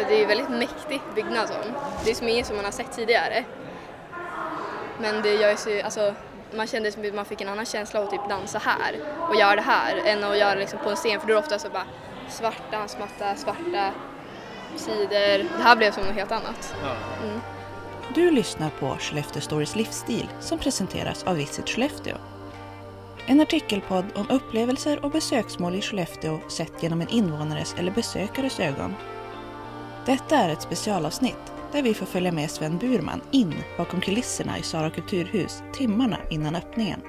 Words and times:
Men 0.00 0.08
det 0.08 0.14
är 0.14 0.18
ju 0.18 0.26
väldigt 0.26 0.48
mäktig 0.48 1.00
byggnad 1.14 1.48
som. 1.48 1.56
Det 2.04 2.10
är 2.10 2.14
som 2.14 2.28
inget 2.28 2.46
som 2.46 2.56
man 2.56 2.64
har 2.64 2.72
sett 2.72 2.92
tidigare. 2.92 3.44
Men 4.98 5.22
det 5.22 5.34
gör 5.34 5.68
ju 5.68 5.80
alltså 5.80 6.14
man 6.56 6.66
kände 6.66 6.92
som 6.92 7.06
att 7.06 7.14
man 7.14 7.24
fick 7.24 7.40
en 7.40 7.48
annan 7.48 7.66
känsla 7.66 8.00
av 8.00 8.06
att 8.06 8.10
typ 8.10 8.28
dansa 8.28 8.58
här 8.58 8.94
och 9.28 9.36
göra 9.36 9.56
det 9.56 9.62
här 9.62 9.96
än 9.96 10.24
att 10.24 10.38
göra 10.38 10.54
liksom 10.54 10.78
på 10.78 10.90
en 10.90 10.96
scen 10.96 11.20
för 11.20 11.26
då 11.26 11.32
är 11.32 11.34
det 11.34 11.42
ofta 11.42 11.58
så 11.58 11.68
bara 11.70 11.86
svarta 12.28 12.62
dansmatta, 12.70 13.36
svarta 13.36 13.92
sidor. 14.76 15.38
Det 15.56 15.62
här 15.62 15.76
blev 15.76 15.92
som 15.92 16.04
något 16.04 16.14
helt 16.14 16.32
annat. 16.32 16.74
Mm. 17.24 17.40
Du 18.14 18.30
lyssnar 18.30 18.70
på 18.70 18.96
Skellefteå 19.00 19.40
Stories 19.42 19.76
livsstil 19.76 20.28
som 20.40 20.58
presenteras 20.58 21.24
av 21.24 21.36
Visit 21.36 21.68
Skellefteå. 21.68 22.16
En 23.26 23.40
artikelpodd 23.40 24.04
om 24.14 24.30
upplevelser 24.30 25.04
och 25.04 25.10
besöksmål 25.10 25.74
i 25.74 25.82
Skellefteå 25.82 26.40
sett 26.48 26.82
genom 26.82 27.00
en 27.00 27.08
invånares 27.08 27.74
eller 27.78 27.92
besökares 27.92 28.60
ögon. 28.60 28.94
Detta 30.10 30.36
är 30.36 30.48
ett 30.48 30.62
specialavsnitt 30.62 31.52
där 31.72 31.82
vi 31.82 31.94
får 31.94 32.06
följa 32.06 32.32
med 32.32 32.50
Sven 32.50 32.78
Burman 32.78 33.20
in 33.30 33.54
bakom 33.76 34.00
kulisserna 34.00 34.58
i 34.58 34.62
Sara 34.62 34.90
kulturhus 34.90 35.62
timmarna 35.72 36.16
innan 36.30 36.56
öppningen. 36.56 37.00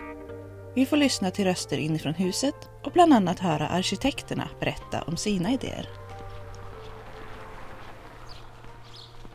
Vi 0.76 0.86
får 0.86 0.98
lyssna 0.98 1.32
till 1.32 1.46
röster 1.46 1.78
inifrån 1.78 2.14
huset 2.14 2.56
och 2.84 2.92
bland 2.92 3.14
annat 3.14 3.40
höra 3.40 3.68
arkitekterna 3.68 4.50
berätta 4.60 5.02
om 5.02 5.18
sina 5.18 5.52
idéer. 5.52 5.90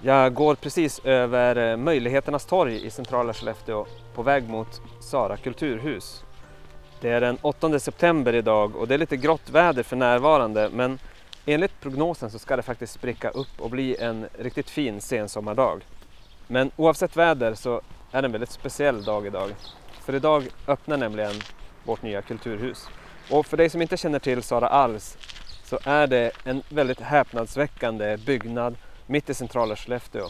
Jag 0.01 0.35
går 0.35 0.55
precis 0.55 1.01
över 1.05 1.71
eh, 1.71 1.77
Möjligheternas 1.77 2.47
torg 2.47 2.87
i 2.87 2.91
centrala 2.91 3.35
Skellefteå 3.35 3.87
på 4.15 4.23
väg 4.23 4.49
mot 4.49 4.81
Sara 5.01 5.37
kulturhus. 5.37 6.25
Det 7.01 7.11
är 7.11 7.21
den 7.21 7.39
8 7.43 7.79
september 7.79 8.35
idag 8.35 8.77
och 8.77 8.89
det 8.89 8.95
är 8.95 8.99
lite 8.99 9.17
grått 9.17 9.51
väder 9.51 9.83
för 9.83 9.97
närvarande 9.97 10.71
men 10.73 10.99
enligt 11.47 11.81
prognosen 11.81 12.31
så 12.31 12.39
ska 12.39 12.57
det 12.57 12.63
faktiskt 12.63 12.93
spricka 12.93 13.31
upp 13.31 13.61
och 13.61 13.71
bli 13.71 13.97
en 13.97 14.29
riktigt 14.39 14.71
fin 14.71 15.01
sensommardag. 15.01 15.85
Men 16.47 16.71
oavsett 16.77 17.17
väder 17.17 17.55
så 17.55 17.81
är 18.13 18.23
det 18.23 18.27
en 18.27 18.33
väldigt 18.33 18.51
speciell 18.51 19.05
dag 19.05 19.27
idag. 19.27 19.51
För 20.01 20.15
idag 20.15 20.49
öppnar 20.67 20.97
nämligen 20.97 21.35
vårt 21.85 22.03
nya 22.03 22.23
kulturhus. 22.23 22.89
Och 23.31 23.47
för 23.47 23.57
dig 23.57 23.71
som 23.71 23.83
inte 23.83 23.97
känner 23.97 24.19
till 24.19 24.43
Sara 24.43 24.69
alls 24.69 25.19
så 25.65 25.79
är 25.85 26.07
det 26.07 26.31
en 26.45 26.63
väldigt 26.69 27.01
häpnadsväckande 27.01 28.17
byggnad 28.17 28.77
mitt 29.07 29.31
i 29.31 29.35
centrala 29.35 29.77
Skellefteå. 29.77 30.27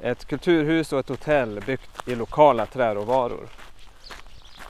Ett 0.00 0.24
kulturhus 0.24 0.92
och 0.92 0.98
ett 0.98 1.08
hotell 1.08 1.60
byggt 1.66 2.08
i 2.08 2.14
lokala 2.14 2.66
träråvaror. 2.66 3.48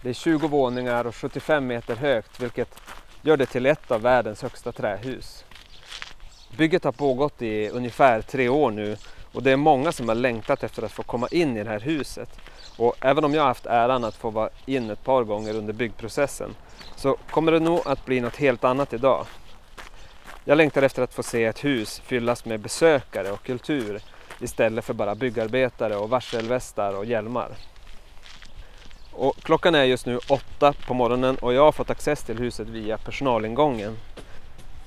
Det 0.02 0.08
är 0.08 0.12
20 0.12 0.48
våningar 0.48 1.06
och 1.06 1.16
75 1.16 1.66
meter 1.66 1.96
högt 1.96 2.40
vilket 2.40 2.80
gör 3.22 3.36
det 3.36 3.46
till 3.46 3.66
ett 3.66 3.90
av 3.90 4.02
världens 4.02 4.42
högsta 4.42 4.72
trähus. 4.72 5.44
Bygget 6.56 6.84
har 6.84 6.92
pågått 6.92 7.42
i 7.42 7.68
ungefär 7.68 8.22
tre 8.22 8.48
år 8.48 8.70
nu 8.70 8.96
och 9.32 9.42
det 9.42 9.50
är 9.50 9.56
många 9.56 9.92
som 9.92 10.08
har 10.08 10.14
längtat 10.14 10.62
efter 10.62 10.82
att 10.82 10.92
få 10.92 11.02
komma 11.02 11.28
in 11.30 11.56
i 11.56 11.64
det 11.64 11.70
här 11.70 11.80
huset. 11.80 12.40
Och 12.76 12.94
även 13.00 13.24
om 13.24 13.34
jag 13.34 13.42
har 13.42 13.48
haft 13.48 13.66
äran 13.66 14.04
att 14.04 14.16
få 14.16 14.30
vara 14.30 14.50
in 14.66 14.90
ett 14.90 15.04
par 15.04 15.24
gånger 15.24 15.54
under 15.54 15.72
byggprocessen 15.72 16.54
så 16.96 17.16
kommer 17.30 17.52
det 17.52 17.60
nog 17.60 17.80
att 17.84 18.04
bli 18.04 18.20
något 18.20 18.36
helt 18.36 18.64
annat 18.64 18.92
idag. 18.92 19.26
Jag 20.44 20.56
längtar 20.56 20.82
efter 20.82 21.02
att 21.02 21.14
få 21.14 21.22
se 21.22 21.44
ett 21.44 21.64
hus 21.64 22.00
fyllas 22.04 22.44
med 22.44 22.60
besökare 22.60 23.30
och 23.30 23.42
kultur 23.42 24.00
istället 24.40 24.84
för 24.84 24.94
bara 24.94 25.14
byggarbetare 25.14 25.96
och 25.96 26.10
varselvästar 26.10 26.96
och 26.96 27.04
hjälmar. 27.04 27.48
Och 29.12 29.36
klockan 29.42 29.74
är 29.74 29.84
just 29.84 30.06
nu 30.06 30.18
åtta 30.28 30.72
på 30.86 30.94
morgonen 30.94 31.36
och 31.36 31.54
jag 31.54 31.62
har 31.62 31.72
fått 31.72 31.90
access 31.90 32.22
till 32.22 32.38
huset 32.38 32.68
via 32.68 32.98
personalingången. 32.98 33.96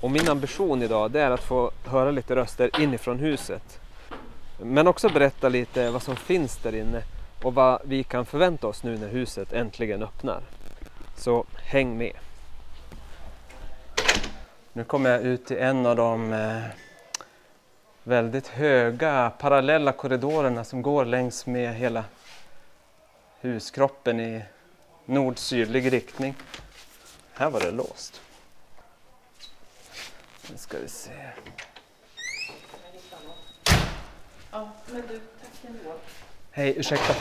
Och 0.03 0.11
min 0.11 0.29
ambition 0.29 0.81
idag 0.81 1.11
det 1.11 1.21
är 1.21 1.31
att 1.31 1.43
få 1.43 1.71
höra 1.85 2.11
lite 2.11 2.35
röster 2.35 2.81
inifrån 2.81 3.19
huset. 3.19 3.79
Men 4.59 4.87
också 4.87 5.09
berätta 5.09 5.49
lite 5.49 5.89
vad 5.91 6.03
som 6.03 6.15
finns 6.15 6.57
där 6.57 6.75
inne 6.75 7.03
och 7.43 7.53
vad 7.53 7.81
vi 7.83 8.03
kan 8.03 8.25
förvänta 8.25 8.67
oss 8.67 8.83
nu 8.83 8.97
när 8.97 9.07
huset 9.07 9.53
äntligen 9.53 10.03
öppnar. 10.03 10.41
Så 11.17 11.45
häng 11.55 11.97
med! 11.97 12.16
Nu 14.73 14.83
kommer 14.83 15.09
jag 15.09 15.22
ut 15.22 15.51
i 15.51 15.57
en 15.57 15.85
av 15.85 15.95
de 15.95 16.33
eh, 16.33 16.63
väldigt 18.03 18.47
höga 18.47 19.31
parallella 19.39 19.91
korridorerna 19.91 20.63
som 20.63 20.81
går 20.81 21.05
längs 21.05 21.45
med 21.45 21.75
hela 21.75 22.03
huskroppen 23.41 24.19
i 24.19 24.44
nord-sydlig 25.05 25.94
riktning. 25.94 26.35
Här 27.33 27.49
var 27.49 27.59
det 27.59 27.72
låst. 27.72 28.22
Nu 30.51 30.57
ska 30.57 30.77
vi 30.79 30.87
se. 30.87 31.11
Ja, 34.51 34.71
men 34.91 35.01
du, 35.07 35.19
tack 35.41 35.65
ändå. 35.67 35.95
Hej, 36.51 36.73
ursäkta. 36.77 37.13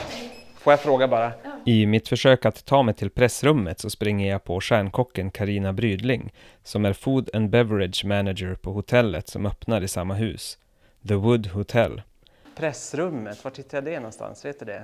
Får 0.55 0.73
jag 0.73 0.79
fråga 0.79 1.07
bara? 1.07 1.31
I 1.65 1.85
mitt 1.85 2.07
försök 2.07 2.45
att 2.45 2.65
ta 2.65 2.83
mig 2.83 2.93
till 2.93 3.09
pressrummet 3.09 3.79
så 3.79 3.89
springer 3.89 4.31
jag 4.31 4.43
på 4.43 4.61
stjärnkocken 4.61 5.31
Karina 5.31 5.73
Brydling 5.73 6.33
som 6.63 6.85
är 6.85 6.93
Food 6.93 7.29
and 7.35 7.49
Beverage 7.49 8.05
Manager 8.05 8.55
på 8.55 8.71
hotellet 8.71 9.27
som 9.27 9.45
öppnar 9.45 9.81
i 9.81 9.87
samma 9.87 10.13
hus. 10.13 10.57
The 11.07 11.13
Wood 11.15 11.47
Hotel. 11.47 12.01
Pressrummet, 12.55 13.43
var 13.43 13.51
hittar 13.57 13.77
jag 13.77 13.85
det 13.85 13.99
någonstans? 13.99 14.45
Vet 14.45 14.59
du 14.59 14.65
det? 14.65 14.83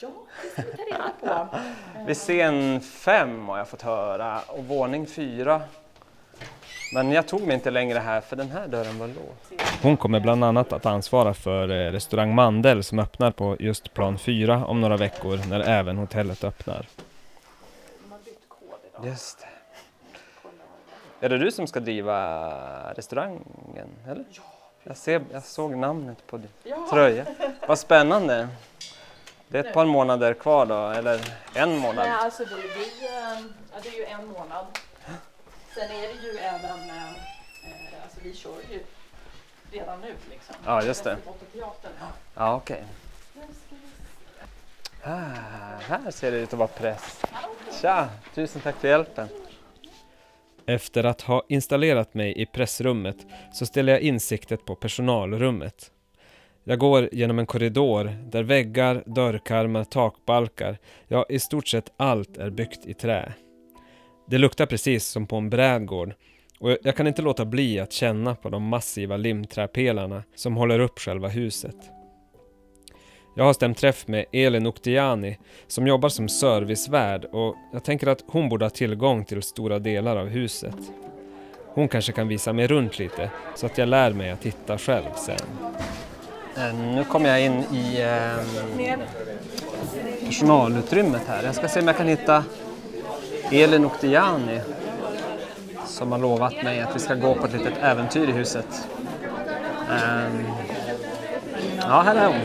Ja, 0.00 0.08
det 0.42 0.50
ska 0.50 0.62
vi 0.62 0.76
ta 0.76 0.82
reda 0.82 1.46
på. 1.46 1.58
Vid 2.06 2.16
scen 2.16 2.80
fem 2.80 3.48
har 3.48 3.58
jag 3.58 3.68
fått 3.68 3.82
höra 3.82 4.40
och 4.40 4.64
våning 4.64 5.06
fyra. 5.06 5.62
Men 6.92 7.12
jag 7.12 7.28
tog 7.28 7.42
mig 7.42 7.54
inte 7.54 7.70
längre 7.70 7.98
här 7.98 8.20
för 8.20 8.36
den 8.36 8.50
här 8.50 8.68
dörren 8.68 8.98
var 8.98 9.06
låst. 9.06 9.62
Hon 9.82 9.96
kommer 9.96 10.20
bland 10.20 10.44
annat 10.44 10.72
att 10.72 10.86
ansvara 10.86 11.34
för 11.34 11.68
eh, 11.68 11.92
restaurang 11.92 12.34
Mandel 12.34 12.84
som 12.84 12.98
öppnar 12.98 13.30
på 13.30 13.56
just 13.60 13.94
plan 13.94 14.18
4 14.18 14.66
om 14.66 14.80
några 14.80 14.96
veckor 14.96 15.40
när 15.48 15.60
även 15.60 15.96
hotellet 15.96 16.44
öppnar. 16.44 16.86
Just 19.04 19.40
det. 19.40 19.46
Är 21.26 21.28
det 21.28 21.38
du 21.38 21.50
som 21.50 21.66
ska 21.66 21.80
driva 21.80 22.92
restaurangen? 22.94 23.88
Eller? 24.08 24.24
Jag, 24.82 24.96
ser, 24.96 25.22
jag 25.32 25.42
såg 25.42 25.76
namnet 25.76 26.26
på 26.26 26.36
din 26.36 26.48
tröja. 26.90 27.26
Vad 27.68 27.78
spännande. 27.78 28.48
Det 29.48 29.58
är 29.58 29.64
ett 29.64 29.74
par 29.74 29.86
månader 29.86 30.34
kvar 30.34 30.66
då, 30.66 30.88
eller 30.88 31.20
en 31.54 31.78
månad? 31.78 31.96
Nej, 31.96 32.10
alltså 32.10 32.44
det, 32.44 32.50
vi, 32.54 33.06
eh, 33.06 33.40
ja, 33.72 33.78
det 33.82 33.88
är 33.88 33.98
ju 33.98 34.04
en 34.04 34.26
månad. 34.26 34.66
Sen 35.74 35.90
är 35.90 36.08
det 36.08 36.26
ju 36.26 36.38
även, 36.38 36.90
eh, 36.90 37.10
eh, 37.10 38.02
alltså 38.02 38.18
vi 38.22 38.34
kör 38.34 38.56
ju 38.70 38.80
redan 39.72 40.00
nu 40.00 40.14
liksom. 40.30 40.54
Ja, 40.64 40.84
just 40.84 41.04
det. 41.04 41.16
Teatern, 41.52 41.92
ja. 42.00 42.06
Ja, 42.34 42.56
okej. 42.56 42.84
Här, 45.02 45.78
här 45.80 46.10
ser 46.10 46.30
det 46.30 46.38
ut 46.38 46.52
att 46.52 46.58
vara 46.58 46.68
press. 46.68 47.22
Tja, 47.80 48.08
tusen 48.34 48.60
tack 48.60 48.76
för 48.76 48.88
hjälpen. 48.88 49.28
Efter 50.66 51.04
att 51.04 51.20
ha 51.20 51.44
installerat 51.48 52.14
mig 52.14 52.42
i 52.42 52.46
pressrummet 52.46 53.16
så 53.52 53.66
ställer 53.66 53.92
jag 53.92 54.00
in 54.00 54.20
siktet 54.20 54.64
på 54.64 54.74
personalrummet. 54.74 55.90
Jag 56.64 56.78
går 56.78 57.08
genom 57.12 57.38
en 57.38 57.46
korridor 57.46 58.04
där 58.04 58.42
väggar, 58.42 59.02
dörrkarmar, 59.06 59.84
takbalkar, 59.84 60.78
ja 61.08 61.26
i 61.28 61.38
stort 61.38 61.68
sett 61.68 61.92
allt 61.96 62.36
är 62.36 62.50
byggt 62.50 62.86
i 62.86 62.94
trä. 62.94 63.32
Det 64.30 64.38
luktar 64.38 64.66
precis 64.66 65.06
som 65.06 65.26
på 65.26 65.36
en 65.36 65.50
brädgård 65.50 66.14
och 66.60 66.76
jag 66.82 66.96
kan 66.96 67.06
inte 67.06 67.22
låta 67.22 67.44
bli 67.44 67.80
att 67.80 67.92
känna 67.92 68.34
på 68.34 68.48
de 68.48 68.62
massiva 68.62 69.16
limträpelarna 69.16 70.22
som 70.34 70.56
håller 70.56 70.78
upp 70.78 70.98
själva 70.98 71.28
huset. 71.28 71.76
Jag 73.36 73.44
har 73.44 73.52
stämt 73.52 73.78
träff 73.78 74.08
med 74.08 74.24
Elin 74.32 74.66
Oktiani 74.66 75.38
som 75.66 75.86
jobbar 75.86 76.08
som 76.08 76.28
servicevärd 76.28 77.24
och 77.24 77.56
jag 77.72 77.84
tänker 77.84 78.06
att 78.06 78.24
hon 78.26 78.48
borde 78.48 78.64
ha 78.64 78.70
tillgång 78.70 79.24
till 79.24 79.42
stora 79.42 79.78
delar 79.78 80.16
av 80.16 80.28
huset. 80.28 80.76
Hon 81.66 81.88
kanske 81.88 82.12
kan 82.12 82.28
visa 82.28 82.52
mig 82.52 82.66
runt 82.66 82.98
lite 82.98 83.30
så 83.54 83.66
att 83.66 83.78
jag 83.78 83.88
lär 83.88 84.12
mig 84.12 84.30
att 84.30 84.42
titta 84.42 84.78
själv 84.78 85.12
sen. 85.16 85.38
Eh, 86.56 86.74
nu 86.74 87.04
kommer 87.04 87.28
jag 87.28 87.44
in 87.44 87.64
i 87.72 88.00
eh, 88.00 88.96
personalutrymmet 90.26 91.22
här. 91.26 91.44
Jag 91.44 91.54
ska 91.54 91.68
se 91.68 91.80
om 91.80 91.86
jag 91.86 91.96
kan 91.96 92.08
hitta 92.08 92.44
Elin 93.52 93.84
Oktiani 93.84 94.60
som 95.86 96.12
har 96.12 96.18
lovat 96.18 96.62
mig 96.62 96.80
att 96.80 96.96
vi 96.96 96.98
ska 96.98 97.14
gå 97.14 97.34
på 97.34 97.46
ett 97.46 97.52
litet 97.52 97.74
äventyr 97.82 98.28
i 98.28 98.32
huset. 98.32 98.88
Ehm, 99.90 100.46
ja, 101.80 102.00
här 102.00 102.14
är 102.16 102.26
hon. 102.26 102.36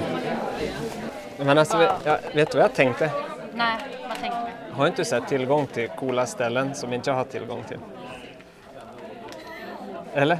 Men 1.45 1.57
alltså, 1.57 1.81
jag, 2.03 2.17
vet 2.33 2.51
du 2.51 2.57
vad 2.57 2.63
jag 2.65 2.73
tänkte? 2.73 3.11
Nej, 3.53 3.77
vad 4.09 4.17
tänkte 4.19 4.39
du? 4.69 4.75
Har 4.75 4.87
inte 4.87 5.01
du 5.01 5.05
sett 5.05 5.27
tillgång 5.27 5.67
till 5.67 5.87
coola 5.89 6.25
ställen 6.25 6.75
som 6.75 6.93
inte 6.93 7.09
jag 7.09 7.17
har 7.17 7.23
tillgång 7.23 7.63
till? 7.67 7.79
Eller? 10.13 10.39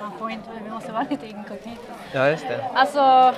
Man 0.00 0.12
får 0.18 0.30
inte, 0.30 0.48
vi 0.64 0.70
måste 0.70 0.92
vara 0.92 1.06
lite 1.10 1.26
inkognito. 1.26 1.92
Ja, 2.12 2.28
just 2.28 2.48
det. 2.48 2.64
Alltså, 2.74 3.34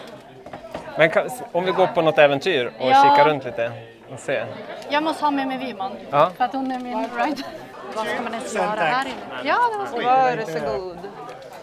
Men 0.99 1.11
kan, 1.11 1.29
om 1.53 1.65
vi 1.65 1.73
går 1.73 1.87
på 1.87 2.03
något 2.03 2.19
äventyr 2.19 2.67
och 2.67 2.87
Ja. 2.91 2.95
kikar 3.17 3.29
runt 3.31 3.45
lite 3.45 3.73
och 4.13 4.21
se. 4.21 4.45
jag 4.91 5.03
måste 5.03 5.25
ha 5.25 5.31
med 5.31 5.49
mig 5.49 5.59
Viman. 5.59 5.93
Ja. 6.11 6.31
För 6.37 6.45
att 6.45 6.53
hon 6.53 6.71
är 6.71 6.81
min 6.81 6.99
ride. 6.99 7.43
Vad 7.95 8.07
ska 8.07 8.23
man 8.23 8.35
ens 8.35 8.55
göra 8.55 8.81
här 8.81 9.07
inne? 9.07 9.17
Ja, 9.45 9.59
det 9.73 9.79
var 9.79 9.87
så. 9.87 9.97
Varsågod. 9.97 10.99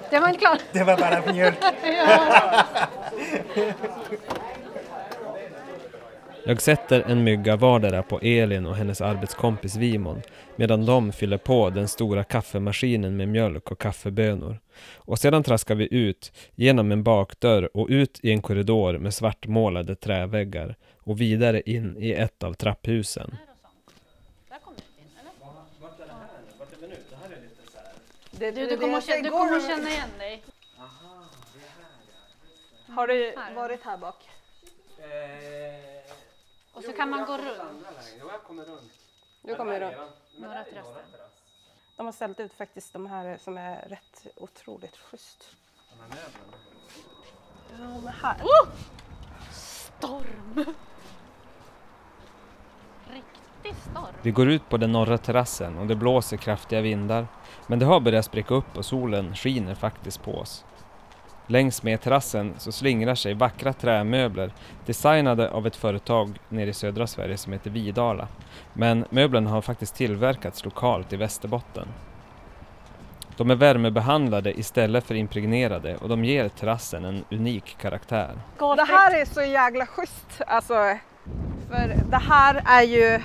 Det 0.09 0.19
var 0.19 0.27
inte 0.27 0.39
klart. 0.39 0.61
Det 0.71 0.83
var 0.83 0.97
bara 0.97 1.33
mjölk. 1.33 1.57
Jag 6.47 6.61
sätter 6.61 7.03
en 7.07 7.23
mygga 7.23 7.55
vardera 7.55 8.03
på 8.03 8.19
Elin 8.19 8.65
och 8.65 8.75
hennes 8.75 9.01
arbetskompis 9.01 9.75
Vimon 9.75 10.21
medan 10.55 10.85
de 10.85 11.11
fyller 11.11 11.38
på 11.38 11.69
den 11.69 11.88
stora 11.88 12.23
kaffemaskinen 12.23 13.17
med 13.17 13.27
mjölk 13.27 13.71
och 13.71 13.79
kaffebönor. 13.79 14.59
Och 14.95 15.19
sedan 15.19 15.44
traskar 15.44 15.75
vi 15.75 15.88
ut 15.91 16.31
genom 16.55 16.91
en 16.91 17.03
bakdörr 17.03 17.77
och 17.77 17.88
ut 17.89 18.19
i 18.23 18.31
en 18.31 18.41
korridor 18.41 18.97
med 18.97 19.13
svartmålade 19.13 19.95
träväggar 19.95 20.75
och 21.07 21.21
vidare 21.21 21.62
in 21.62 21.98
i 21.98 22.12
ett 22.12 22.44
av 22.44 22.54
trapphusen. 22.54 23.38
Du, 28.31 28.51
du, 28.51 28.77
kommer, 28.77 29.01
känna, 29.01 29.21
du 29.21 29.30
kommer 29.30 29.57
att 29.57 29.68
känna 29.68 29.89
igen 29.89 30.09
dig. 30.18 30.44
Har 32.88 33.07
du 33.07 33.33
Här. 33.38 33.54
varit 33.54 33.83
här 33.83 33.98
bak? 33.98 34.30
Och 36.74 36.83
så 36.83 36.94
kan 36.94 37.09
man 37.09 37.25
gå 37.25 37.38
runt. 37.38 37.86
Du 39.42 39.56
kommer 39.56 39.80
runt. 39.80 40.12
Några 40.38 40.63
terrasser. 40.63 41.04
De 41.98 42.06
har 42.06 42.13
ställt 42.13 42.39
ut 42.39 42.54
faktiskt 42.54 42.94
de 42.94 43.06
här 43.06 43.38
som 43.38 43.57
är 43.57 43.89
rätt 43.89 44.27
otroligt 44.36 44.98
schysst. 44.98 45.56
Ja, 45.89 45.95
men 48.04 48.13
här. 48.13 48.38
Riktig 48.38 48.98
storm. 50.00 50.65
Vi 54.21 54.31
går 54.31 54.50
ut 54.50 54.69
på 54.69 54.77
den 54.77 54.92
norra 54.92 55.18
terrassen 55.18 55.77
och 55.77 55.88
det 55.88 55.95
blåser 55.95 56.38
kraftiga 56.38 56.81
vindar. 56.81 57.27
Men 57.68 57.80
det 57.80 57.86
har 57.86 58.00
börjat 58.00 58.25
spricka 58.25 58.54
upp 58.54 58.77
och 58.77 58.86
solen 58.86 59.36
skiner 59.36 59.75
faktiskt 59.75 60.24
på 60.24 60.38
oss. 60.38 60.65
Längs 61.48 61.83
med 61.83 62.01
terrassen 62.01 62.54
så 62.57 62.71
slingrar 62.71 63.15
sig 63.15 63.33
vackra 63.33 63.74
trämöbler 63.74 64.54
designade 64.86 65.51
av 65.51 65.68
ett 65.68 65.75
företag 65.75 66.39
nere 66.50 66.69
i 66.69 66.74
södra 66.74 67.07
Sverige 67.07 67.38
som 67.38 67.54
heter 67.54 67.69
Vidala. 67.69 68.27
Men 68.74 69.06
möblerna 69.09 69.50
har 69.50 69.62
faktiskt 69.62 69.95
tillverkats 69.95 70.65
lokalt 70.65 71.13
i 71.13 71.15
Västerbotten. 71.15 71.88
De 73.38 73.51
är 73.51 73.56
värmebehandlade 73.56 74.59
istället 74.59 75.04
för 75.04 75.15
impregnerade 75.15 75.98
och 75.98 76.09
de 76.09 76.25
ger 76.25 76.50
terrassen 76.50 77.06
en 77.06 77.25
unik 77.31 77.77
karaktär. 77.81 78.42
Det 78.59 78.83
här 78.88 79.21
är 79.21 79.25
så 79.25 79.42
jävla 79.42 79.86
schysst. 79.86 80.42
Alltså, 80.48 80.98
för 81.69 81.95
det 82.09 82.18
här 82.18 82.63
är 82.65 82.83
ju... 82.83 83.21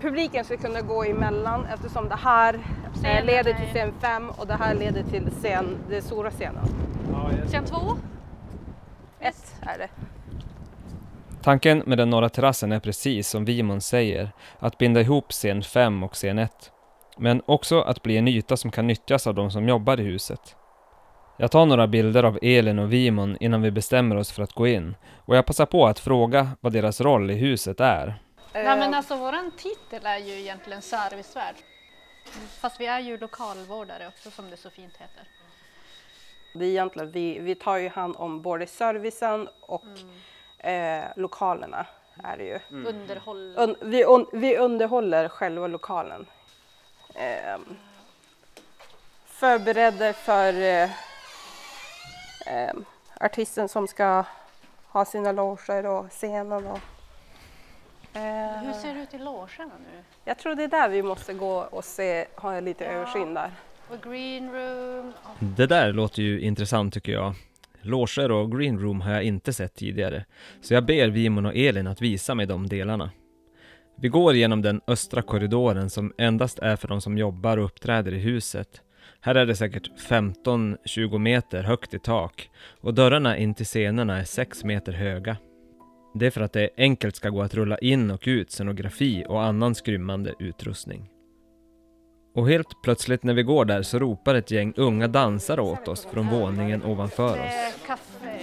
Publiken 0.00 0.44
ska 0.44 0.56
kunna 0.56 0.80
gå 0.80 1.04
emellan 1.04 1.66
eftersom 1.74 2.08
det 2.08 2.16
här 2.16 2.54
eh, 2.54 2.60
Scenen 2.94 3.26
leder 3.26 3.50
är- 3.50 3.54
till 3.58 3.68
scen 3.68 3.92
5 4.00 4.30
och 4.30 4.46
det 4.46 4.54
här 4.54 4.74
leder 4.74 5.02
till 5.02 5.30
scen, 5.30 5.76
den 5.90 6.02
stora 6.02 6.30
scenen. 6.30 6.64
Scen 7.46 7.64
två. 7.64 7.80
Ett 9.20 9.54
är 9.62 9.78
det. 9.78 9.88
Tanken 11.42 11.82
med 11.86 11.98
den 11.98 12.10
norra 12.10 12.28
terrassen 12.28 12.72
är 12.72 12.80
precis 12.80 13.28
som 13.28 13.44
Vimon 13.44 13.80
säger, 13.80 14.30
att 14.58 14.78
binda 14.78 15.00
ihop 15.00 15.32
scen 15.32 15.62
5 15.62 16.02
och 16.02 16.12
scen 16.14 16.38
1. 16.38 16.52
Men 17.18 17.42
också 17.46 17.80
att 17.80 18.02
bli 18.02 18.16
en 18.16 18.28
yta 18.28 18.56
som 18.56 18.70
kan 18.70 18.86
nyttjas 18.86 19.26
av 19.26 19.34
de 19.34 19.50
som 19.50 19.68
jobbar 19.68 20.00
i 20.00 20.02
huset. 20.04 20.56
Jag 21.36 21.50
tar 21.50 21.66
några 21.66 21.86
bilder 21.86 22.22
av 22.24 22.38
Elin 22.42 22.78
och 22.78 22.92
Vimon 22.92 23.36
innan 23.40 23.62
vi 23.62 23.70
bestämmer 23.70 24.16
oss 24.16 24.32
för 24.32 24.42
att 24.42 24.52
gå 24.52 24.66
in 24.66 24.94
och 25.16 25.36
jag 25.36 25.46
passar 25.46 25.66
på 25.66 25.86
att 25.86 25.98
fråga 25.98 26.48
vad 26.60 26.72
deras 26.72 27.00
roll 27.00 27.30
i 27.30 27.34
huset 27.34 27.80
är. 27.80 28.14
Nej 28.52 28.78
men 28.78 28.94
alltså 28.94 29.16
våran 29.16 29.50
titel 29.50 30.06
är 30.06 30.18
ju 30.18 30.32
egentligen 30.32 30.82
servicevärd. 30.82 31.54
Fast 32.60 32.80
vi 32.80 32.86
är 32.86 33.00
ju 33.00 33.18
lokalvårdare 33.18 34.08
också 34.08 34.30
som 34.30 34.50
det 34.50 34.56
så 34.56 34.70
fint 34.70 34.96
heter. 34.96 35.28
Det 36.54 36.64
är 36.64 36.68
egentligen, 36.68 37.10
vi, 37.10 37.38
vi 37.38 37.54
tar 37.54 37.76
ju 37.76 37.88
hand 37.88 38.14
om 38.18 38.42
både 38.42 38.66
servicen 38.66 39.48
och 39.60 39.84
eh, 40.66 41.04
lokalerna. 41.16 41.86
Är 42.24 42.36
det 42.36 42.44
ju. 42.44 42.60
Underhåll. 42.86 43.54
Un, 43.56 43.76
vi, 43.80 44.04
un, 44.04 44.26
vi 44.32 44.56
underhåller 44.56 45.28
själva 45.28 45.66
lokalen. 45.66 46.26
Eh, 47.14 47.58
förbereder 49.26 50.12
för 50.12 50.52
eh, 50.54 50.90
eh, 52.46 52.74
artisten 53.20 53.68
som 53.68 53.88
ska 53.88 54.24
ha 54.88 55.04
sina 55.04 55.32
loger 55.32 55.86
och 55.86 56.10
scenen. 56.10 56.66
Och, 56.66 56.76
eh, 56.76 56.82
Hur 58.12 58.72
ser 58.72 58.94
det 58.94 59.00
ut 59.00 59.14
i 59.14 59.18
logerna 59.18 59.72
nu? 59.78 60.02
jag 60.24 60.38
tror 60.38 60.54
det 60.54 60.64
är 60.64 60.68
där 60.68 60.88
vi 60.88 61.02
måste 61.02 61.34
gå 61.34 61.58
och 61.60 61.84
se, 61.84 62.26
ha 62.36 62.60
lite 62.60 62.86
översyn 62.86 63.34
där. 63.34 63.50
Och 63.88 64.02
green 64.02 64.52
room. 64.52 65.12
Det 65.38 65.66
där 65.66 65.92
låter 65.92 66.22
ju 66.22 66.40
intressant 66.40 66.94
tycker 66.94 67.12
jag. 67.12 67.34
Loger 67.82 68.30
och 68.30 68.58
green 68.58 68.78
room 68.78 69.00
har 69.00 69.12
jag 69.12 69.22
inte 69.22 69.52
sett 69.52 69.74
tidigare, 69.74 70.24
så 70.60 70.74
jag 70.74 70.84
ber 70.84 71.08
Vimon 71.08 71.46
och 71.46 71.56
Elin 71.56 71.86
att 71.86 72.02
visa 72.02 72.34
mig 72.34 72.46
de 72.46 72.68
delarna. 72.68 73.10
Vi 73.96 74.08
går 74.08 74.34
genom 74.34 74.62
den 74.62 74.80
östra 74.86 75.22
korridoren 75.22 75.90
som 75.90 76.12
endast 76.18 76.58
är 76.58 76.76
för 76.76 76.88
de 76.88 77.00
som 77.00 77.18
jobbar 77.18 77.56
och 77.56 77.64
uppträder 77.64 78.14
i 78.14 78.18
huset. 78.18 78.82
Här 79.20 79.34
är 79.34 79.46
det 79.46 79.56
säkert 79.56 79.90
15-20 80.08 81.18
meter 81.18 81.62
högt 81.62 81.94
i 81.94 81.98
tak 81.98 82.50
och 82.80 82.94
dörrarna 82.94 83.36
in 83.36 83.54
till 83.54 83.66
scenerna 83.66 84.18
är 84.18 84.24
6 84.24 84.64
meter 84.64 84.92
höga. 84.92 85.36
Det 86.14 86.26
är 86.26 86.30
för 86.30 86.40
att 86.40 86.52
det 86.52 86.70
enkelt 86.76 87.16
ska 87.16 87.28
gå 87.28 87.42
att 87.42 87.54
rulla 87.54 87.78
in 87.78 88.10
och 88.10 88.22
ut 88.26 88.50
scenografi 88.52 89.24
och 89.28 89.42
annan 89.42 89.74
skrymmande 89.74 90.34
utrustning. 90.38 91.08
Och 92.34 92.48
helt 92.48 92.82
plötsligt 92.82 93.22
när 93.22 93.34
vi 93.34 93.42
går 93.42 93.64
där 93.64 93.82
så 93.82 93.98
ropar 93.98 94.34
ett 94.34 94.50
gäng 94.50 94.72
unga 94.76 95.08
dansare 95.08 95.60
åt 95.60 95.88
oss 95.88 96.06
från 96.12 96.28
våningen 96.28 96.84
ovanför 96.84 97.36
Det 97.36 97.42
oss. 97.42 97.54
är 97.54 97.86
kaffe 97.86 98.40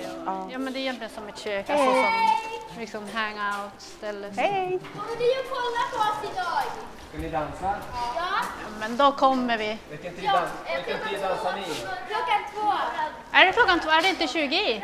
ja 0.51 0.59
men 0.59 0.73
det 0.73 0.79
är 0.79 0.81
egentligen 0.81 1.11
som 1.15 1.27
ett 1.27 1.37
kök, 1.37 1.69
alltså 1.69 1.91
som 1.91 2.79
liksom 2.79 3.03
hangout 3.13 3.71
ställe. 3.77 4.27
Hej! 4.35 4.79
Kommer 4.93 5.15
ni 5.19 5.29
att 5.39 5.49
kolla 5.49 5.83
på 5.93 5.97
oss 6.09 6.31
idag? 6.33 6.63
Ska 7.09 7.17
ni 7.21 7.29
dansa? 7.29 7.75
Ja. 8.15 8.29
Men 8.79 8.97
då 8.97 9.11
kommer 9.11 9.57
vi. 9.57 9.77
Vilken 9.89 10.13
tid, 10.13 10.23
Ja, 10.23 10.41
vilken 10.85 11.07
tid 11.09 11.19
dansar 11.21 11.53
ni? 11.55 11.63
Klockan 12.07 12.41
två. 12.53 12.71
Är 13.31 13.45
det 13.45 13.51
klockan 13.51 13.79
två? 13.79 13.89
Är 13.89 14.01
det 14.01 14.09
inte 14.09 14.27
20 14.27 14.55
i? 14.55 14.83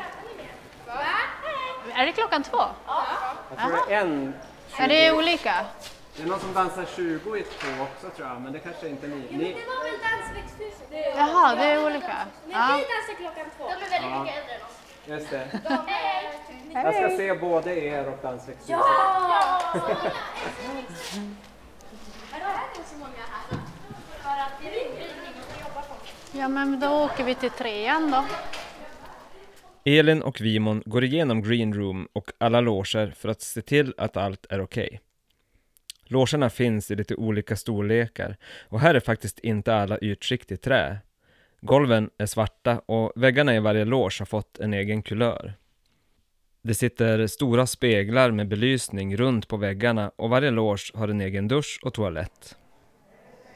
Är 1.96 2.06
det 2.06 2.12
klockan 2.12 2.44
två? 2.44 2.58
Jag 2.88 3.60
tror 3.60 3.88
det 3.88 3.94
är 3.94 4.02
en. 4.02 4.34
Är 4.78 4.88
det 4.88 5.12
olika? 5.12 5.66
Det 6.16 6.24
är 6.24 6.28
någon 6.28 6.40
som 6.40 6.54
dansar 6.54 6.86
20 6.96 7.36
i 7.38 7.44
två 7.44 7.84
också 7.84 8.10
tror 8.16 8.28
jag, 8.28 8.42
men 8.42 8.54
det 8.54 8.60
kanske 8.60 8.90
inte 8.90 9.08
ni. 9.08 9.16
ni... 9.16 9.54
Det 9.54 9.66
var 9.68 9.84
väl 9.84 9.94
dansväxthuset? 10.10 11.16
Jaha, 11.18 11.56
det 11.56 11.64
är 11.66 11.86
olika. 11.86 12.08
Men 12.46 12.52
Ja. 12.52 12.68
vi 12.78 12.84
dansar 12.94 13.14
klockan 13.18 13.46
två. 13.58 13.64
De 13.68 13.74
är 13.86 13.90
väldigt 13.90 14.22
mycket 14.22 14.38
äldre 14.38 14.56
än 14.56 14.62
oss. 14.62 14.78
Just 15.06 15.30
det. 15.30 15.48
Hej! 15.88 16.40
Jag 16.74 16.96
ska 16.96 17.18
se 17.18 17.34
både 17.34 17.80
er 17.86 18.08
och 18.08 18.18
dansväxthuset. 18.22 18.70
Ja! 18.70 19.72
Varför 22.32 22.50
är 22.50 22.78
det 22.78 22.90
så 22.90 22.96
många 22.96 23.24
här? 23.32 23.60
För 24.24 24.30
att 24.30 24.52
det 24.62 24.68
är 24.68 24.86
ingen 24.86 25.10
som 25.10 25.60
jobbar 25.66 25.82
på 25.82 25.96
ja, 26.32 26.48
men 26.48 26.80
då 26.80 26.90
åker 26.90 27.24
vi 27.24 27.36
till 27.36 27.52
trean 27.52 28.12
då. 28.12 28.24
Elin 29.86 30.22
och 30.22 30.42
Vimon 30.42 30.84
går 30.86 31.04
igenom 31.04 31.44
green 31.44 31.74
room 31.74 32.08
och 32.14 32.32
alla 32.38 32.62
loger 32.62 33.14
för 33.18 33.30
att 33.30 33.42
se 33.42 33.62
till 33.62 33.94
att 33.98 34.18
allt 34.18 34.46
är 34.50 34.62
okej. 34.62 35.02
Logerna 36.06 36.50
finns 36.50 36.92
i 36.92 36.96
lite 36.96 37.16
olika 37.16 37.56
storlekar 37.56 38.38
och 38.70 38.80
här 38.80 38.96
är 38.96 39.00
faktiskt 39.00 39.40
inte 39.40 39.76
alla 39.76 39.98
ytskikt 40.02 40.52
i 40.52 40.58
trä. 40.58 40.98
Golven 41.62 42.10
är 42.18 42.26
svarta 42.26 42.80
och 42.80 43.12
väggarna 43.16 43.56
i 43.56 43.60
varje 43.60 43.86
loge 43.86 44.16
har 44.20 44.26
fått 44.26 44.60
en 44.60 44.74
egen 44.74 45.04
kulör. 45.04 45.54
Det 46.62 46.74
sitter 46.74 47.28
stora 47.28 47.68
speglar 47.68 48.32
med 48.32 48.48
belysning 48.48 49.18
runt 49.18 49.48
på 49.48 49.58
väggarna 49.58 50.12
och 50.16 50.30
varje 50.30 50.52
loge 50.52 50.92
har 50.94 51.08
en 51.08 51.22
egen 51.22 51.48
dusch 51.48 51.80
och 51.84 51.94
toalett. 51.94 52.58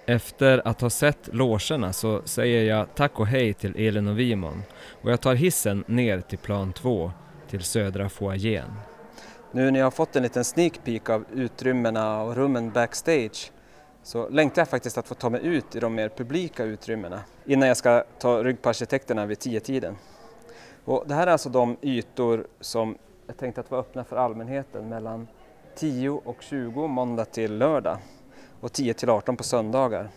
Efter 0.09 0.67
att 0.67 0.81
ha 0.81 0.89
sett 0.89 1.33
logerna 1.33 1.93
så 1.93 2.21
säger 2.25 2.63
jag 2.63 2.95
tack 2.95 3.19
och 3.19 3.27
hej 3.27 3.53
till 3.53 3.75
Elin 3.87 4.07
och 4.07 4.19
Vimon 4.19 4.63
och 5.01 5.11
jag 5.11 5.21
tar 5.21 5.35
hissen 5.35 5.83
ner 5.87 6.21
till 6.21 6.37
plan 6.37 6.73
2 6.73 7.11
till 7.49 7.63
södra 7.63 8.09
foajén. 8.09 8.73
Nu 9.51 9.71
när 9.71 9.79
jag 9.79 9.85
har 9.85 9.91
fått 9.91 10.15
en 10.15 10.23
liten 10.23 10.43
sneak 10.43 10.83
peek 10.83 11.09
av 11.09 11.25
utrymmena 11.33 12.21
och 12.21 12.35
rummen 12.35 12.71
backstage 12.71 13.51
så 14.03 14.29
längtar 14.29 14.61
jag 14.61 14.69
faktiskt 14.69 14.97
att 14.97 15.07
få 15.07 15.15
ta 15.15 15.29
mig 15.29 15.45
ut 15.45 15.75
i 15.75 15.79
de 15.79 15.95
mer 15.95 16.09
publika 16.09 16.63
utrymmena 16.63 17.21
innan 17.45 17.67
jag 17.67 17.77
ska 17.77 18.03
ta 18.19 18.43
rygg 18.43 18.61
på 18.61 18.69
arkitekterna 18.69 19.25
vid 19.25 19.37
10-tiden. 19.37 19.95
Och 20.85 21.03
det 21.07 21.13
här 21.13 21.27
är 21.27 21.31
alltså 21.31 21.49
de 21.49 21.77
ytor 21.81 22.47
som 22.59 22.97
är 23.27 23.33
tänkta 23.33 23.61
att 23.61 23.71
vara 23.71 23.81
öppna 23.81 24.03
för 24.03 24.15
allmänheten 24.15 24.89
mellan 24.89 25.27
10 25.75 26.09
och 26.09 26.37
20 26.41 26.87
måndag 26.87 27.25
till 27.25 27.57
lördag 27.57 27.97
och 28.61 28.73
10 28.73 28.93
till 28.93 29.09
18 29.09 29.37
på 29.37 29.43
söndagar. 29.43 30.09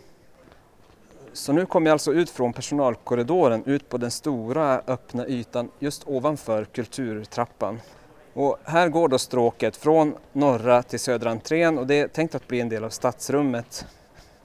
Så 1.32 1.52
nu 1.52 1.66
kommer 1.66 1.86
jag 1.86 1.92
alltså 1.92 2.12
ut 2.12 2.30
från 2.30 2.52
personalkorridoren 2.52 3.62
ut 3.66 3.88
på 3.88 3.98
den 3.98 4.10
stora 4.10 4.82
öppna 4.86 5.26
ytan 5.26 5.70
just 5.78 6.08
ovanför 6.08 6.64
kulturtrappan. 6.64 7.80
Och 8.34 8.58
här 8.64 8.88
går 8.88 9.08
då 9.08 9.18
stråket 9.18 9.76
från 9.76 10.14
norra 10.32 10.82
till 10.82 11.00
södra 11.00 11.30
entrén 11.30 11.78
och 11.78 11.86
det 11.86 12.00
är 12.00 12.08
tänkt 12.08 12.34
att 12.34 12.48
bli 12.48 12.60
en 12.60 12.68
del 12.68 12.84
av 12.84 12.90
stadsrummet. 12.90 13.86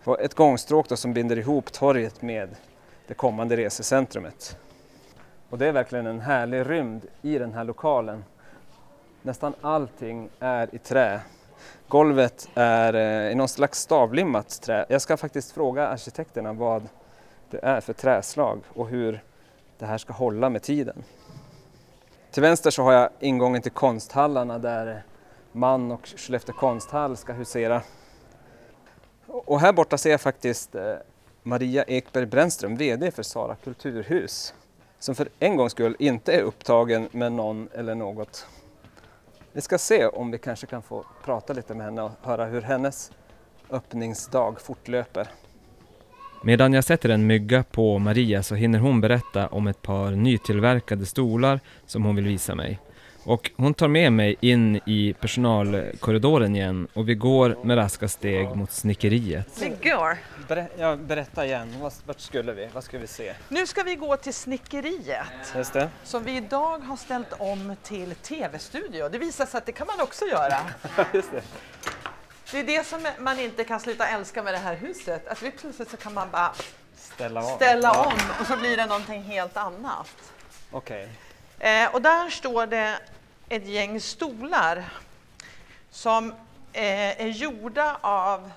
Och 0.03 0.21
ett 0.21 0.33
gångstråk 0.33 0.89
då 0.89 0.95
som 0.95 1.13
binder 1.13 1.37
ihop 1.37 1.71
torget 1.71 2.21
med 2.21 2.49
det 3.07 3.13
kommande 3.13 3.57
resecentrumet. 3.57 4.57
Och 5.49 5.57
det 5.57 5.67
är 5.67 5.71
verkligen 5.71 6.05
en 6.05 6.19
härlig 6.19 6.69
rymd 6.69 7.05
i 7.21 7.37
den 7.37 7.53
här 7.53 7.63
lokalen. 7.63 8.23
Nästan 9.21 9.53
allting 9.61 10.29
är 10.39 10.75
i 10.75 10.77
trä. 10.77 11.21
Golvet 11.87 12.49
är 12.55 12.93
eh, 12.93 13.31
i 13.31 13.35
någon 13.35 13.47
slags 13.47 13.79
stavlimmat 13.79 14.61
trä. 14.61 14.85
Jag 14.89 15.01
ska 15.01 15.17
faktiskt 15.17 15.51
fråga 15.51 15.87
arkitekterna 15.87 16.53
vad 16.53 16.87
det 17.49 17.59
är 17.63 17.81
för 17.81 17.93
träslag 17.93 18.61
och 18.73 18.87
hur 18.87 19.23
det 19.77 19.85
här 19.85 19.97
ska 19.97 20.13
hålla 20.13 20.49
med 20.49 20.61
tiden. 20.61 21.03
Till 22.31 22.41
vänster 22.41 22.71
så 22.71 22.83
har 22.83 22.93
jag 22.93 23.09
ingången 23.19 23.61
till 23.61 23.71
konsthallarna 23.71 24.59
där 24.59 25.03
man 25.51 25.91
och 25.91 26.07
Skellefteå 26.15 26.55
konsthall 26.55 27.17
ska 27.17 27.33
husera. 27.33 27.81
Och 29.27 29.59
här 29.59 29.73
borta 29.73 29.97
ser 29.97 30.11
jag 30.11 30.21
faktiskt 30.21 30.75
eh, 30.75 30.95
Maria 31.43 31.83
Ekberg 31.83 32.25
Brännström, 32.25 32.75
VD 32.75 33.11
för 33.11 33.23
Sara 33.23 33.55
kulturhus, 33.55 34.53
som 34.99 35.15
för 35.15 35.29
en 35.39 35.57
gångs 35.57 35.71
skull 35.71 35.95
inte 35.99 36.33
är 36.33 36.41
upptagen 36.41 37.09
med 37.11 37.31
någon 37.31 37.69
eller 37.73 37.95
något. 37.95 38.47
Vi 39.55 39.61
ska 39.61 39.77
se 39.77 40.05
om 40.05 40.31
vi 40.31 40.37
kanske 40.37 40.67
kan 40.67 40.81
få 40.81 41.05
prata 41.23 41.53
lite 41.53 41.73
med 41.73 41.85
henne 41.85 42.01
och 42.01 42.11
höra 42.21 42.45
hur 42.45 42.61
hennes 42.61 43.11
öppningsdag 43.69 44.61
fortlöper. 44.61 45.27
Medan 46.43 46.73
jag 46.73 46.83
sätter 46.83 47.09
en 47.09 47.27
mygga 47.27 47.63
på 47.63 47.99
Maria 47.99 48.43
så 48.43 48.55
hinner 48.55 48.79
hon 48.79 49.01
berätta 49.01 49.47
om 49.47 49.67
ett 49.67 49.81
par 49.81 50.11
nytillverkade 50.11 51.05
stolar 51.05 51.59
som 51.85 52.05
hon 52.05 52.15
vill 52.15 52.25
visa 52.25 52.55
mig. 52.55 52.79
Och 53.25 53.51
hon 53.57 53.73
tar 53.73 53.87
med 53.87 54.13
mig 54.13 54.35
in 54.41 54.75
i 54.85 55.15
personalkorridoren 55.19 56.55
igen 56.55 56.87
och 56.93 57.09
vi 57.09 57.15
går 57.15 57.57
med 57.63 57.77
raska 57.77 58.07
steg 58.07 58.55
mot 58.55 58.71
snickeriet. 58.71 59.47
Vi 59.61 59.89
går. 59.89 60.17
Ber 60.47 60.67
ja, 60.77 60.95
berätta 60.95 61.45
igen, 61.45 61.75
vart, 62.05 62.19
skulle 62.19 62.53
vi? 62.53 62.69
Vad 62.73 62.83
ska 62.83 62.97
vi 62.97 63.07
se? 63.07 63.33
Nu 63.49 63.67
ska 63.67 63.83
vi 63.83 63.95
gå 63.95 64.17
till 64.17 64.33
snickeriet 64.33 65.25
Just 65.55 65.73
det. 65.73 65.89
som 66.03 66.23
vi 66.23 66.35
idag 66.37 66.77
har 66.79 66.95
ställt 66.97 67.33
om 67.39 67.75
till 67.83 68.15
tv-studio. 68.15 69.09
Det 69.09 69.17
visar 69.17 69.45
sig 69.45 69.57
att 69.57 69.65
det 69.65 69.71
kan 69.71 69.87
man 69.87 70.01
också 70.01 70.25
göra. 70.25 70.57
Just 71.13 71.31
det. 71.31 71.41
Det 72.51 72.59
är 72.59 72.63
det 72.63 72.85
som 72.87 73.07
man 73.19 73.39
inte 73.39 73.63
kan 73.63 73.79
sluta 73.79 74.07
älska 74.07 74.43
med 74.43 74.53
det 74.53 74.57
här 74.57 74.75
huset. 74.75 75.27
Att 75.27 75.43
vi 75.43 75.51
plötsligt 75.51 75.89
så 75.91 75.97
kan 75.97 76.13
man 76.13 76.27
bara 76.31 76.51
Ställa 76.97 77.39
av. 77.39 77.55
ställa 77.55 77.91
om 77.91 78.13
och 78.39 78.45
så 78.47 78.57
blir 78.57 78.77
det 78.77 78.85
någonting 78.85 79.23
helt 79.23 79.57
annat. 79.57 80.11
Okej. 80.71 81.09
Eh, 81.59 81.93
och 81.93 82.01
där 82.01 82.29
står 82.29 82.67
det 82.67 82.99
ett 83.49 83.67
gäng 83.67 84.01
stolar 84.01 84.85
som 85.89 86.31
eh, 86.73 87.21
är 87.21 87.27
gjorda 87.27 87.97
av 88.01 88.51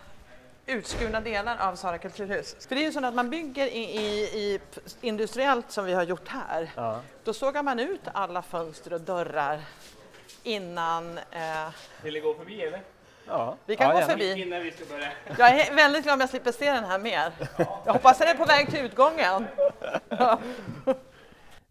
utskurna 0.67 1.21
delar 1.21 1.57
av 1.69 1.77
Sara 1.77 1.99
kulturhus. 1.99 2.67
För 2.69 2.75
det 2.75 2.81
är 2.81 2.85
ju 2.85 2.93
så 2.93 3.05
att 3.05 3.15
man 3.15 3.31
bygger 3.31 3.67
i, 3.67 3.83
i, 3.83 4.21
i 4.21 4.61
industriellt 5.01 5.71
som 5.71 5.85
vi 5.85 5.93
har 5.93 6.03
gjort 6.03 6.29
här. 6.29 6.71
Ja. 6.77 7.01
Då 7.25 7.33
sågar 7.33 7.63
man 7.63 7.79
ut 7.79 8.01
alla 8.13 8.43
fönster 8.43 8.93
och 8.93 9.01
dörrar 9.01 9.61
innan 10.43 11.19
eh, 11.19 11.69
Vill 12.03 12.15
ni 12.15 12.21
gå 12.21 12.35
förbi 12.35 12.63
eller? 12.63 12.83
Ja. 13.27 13.57
vi 13.67 13.77
kan 13.77 13.87
ja, 13.87 13.93
gå 13.93 14.01
gärna. 14.01 14.13
förbi. 14.13 14.43
Innan 14.43 14.63
vi 14.63 14.73
ska 14.73 14.85
börja. 14.85 15.13
Jag 15.39 15.61
är 15.61 15.75
väldigt 15.75 16.05
glad 16.05 16.15
om 16.15 16.21
jag 16.21 16.31
slipper 16.31 16.53
se 16.53 16.73
den 16.73 16.85
här 16.85 16.99
mer. 16.99 17.33
Jag 17.85 17.93
hoppas 17.93 18.13
att 18.13 18.19
den 18.19 18.29
är 18.29 18.35
på 18.35 18.45
väg 18.45 18.71
till 18.71 18.81
utgången. 18.81 19.47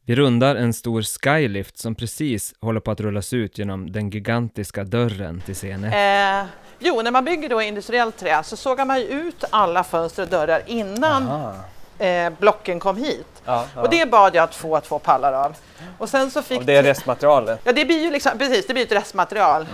Vi 0.08 0.16
rundar 0.16 0.56
en 0.56 0.74
stor 0.74 1.02
skylift 1.02 1.78
som 1.78 1.96
precis 1.96 2.56
håller 2.60 2.80
på 2.80 2.92
att 2.92 3.00
rullas 3.00 3.34
ut 3.34 3.58
genom 3.58 3.92
den 3.92 4.10
gigantiska 4.10 4.84
dörren 4.84 5.42
till 5.46 5.56
scenen. 5.56 5.94
Eh, 5.94 6.46
jo, 6.80 7.02
när 7.02 7.12
man 7.12 7.26
bygger 7.26 7.50
då 7.50 7.62
industriellt 7.62 8.18
trä 8.18 8.44
så 8.44 8.58
sågar 8.58 8.86
man 8.86 9.00
ju 9.00 9.06
ut 9.06 9.44
alla 9.50 9.84
fönster 9.84 10.24
och 10.24 10.30
dörrar 10.30 10.62
innan 10.66 11.52
eh, 12.00 12.34
blocken 12.40 12.80
kom 12.80 12.98
hit. 12.98 13.28
Ja, 13.46 13.66
ja. 13.76 13.82
Och 13.82 13.90
det 13.90 14.12
bad 14.12 14.36
jag 14.36 14.44
att 14.44 14.56
få 14.56 14.80
två 14.80 15.00
pallar 15.00 15.34
av. 15.34 15.56
Och 15.98 16.10
sen 16.10 16.32
så 16.32 16.42
fick 16.42 16.60
Och 16.60 16.66
det 16.66 16.76
är 16.76 16.84
restmaterialet. 16.84 17.60
Ja, 17.64 17.74
det 17.74 17.86
blir 17.86 18.04
ju 18.04 18.12
liksom, 18.12 18.38
precis, 18.38 18.68
det 18.68 18.74
blir 18.74 18.84
ett 18.84 18.92
restmaterial. 18.92 19.66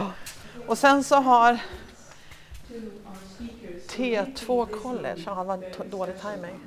Och 0.67 0.77
sen 0.77 1.03
så 1.03 1.15
har 1.15 1.57
T2 3.89 4.65
College, 4.81 5.23
ja, 5.25 5.35
det 5.35 5.43
var 5.43 5.85
dålig 5.85 6.15
timing. 6.21 6.59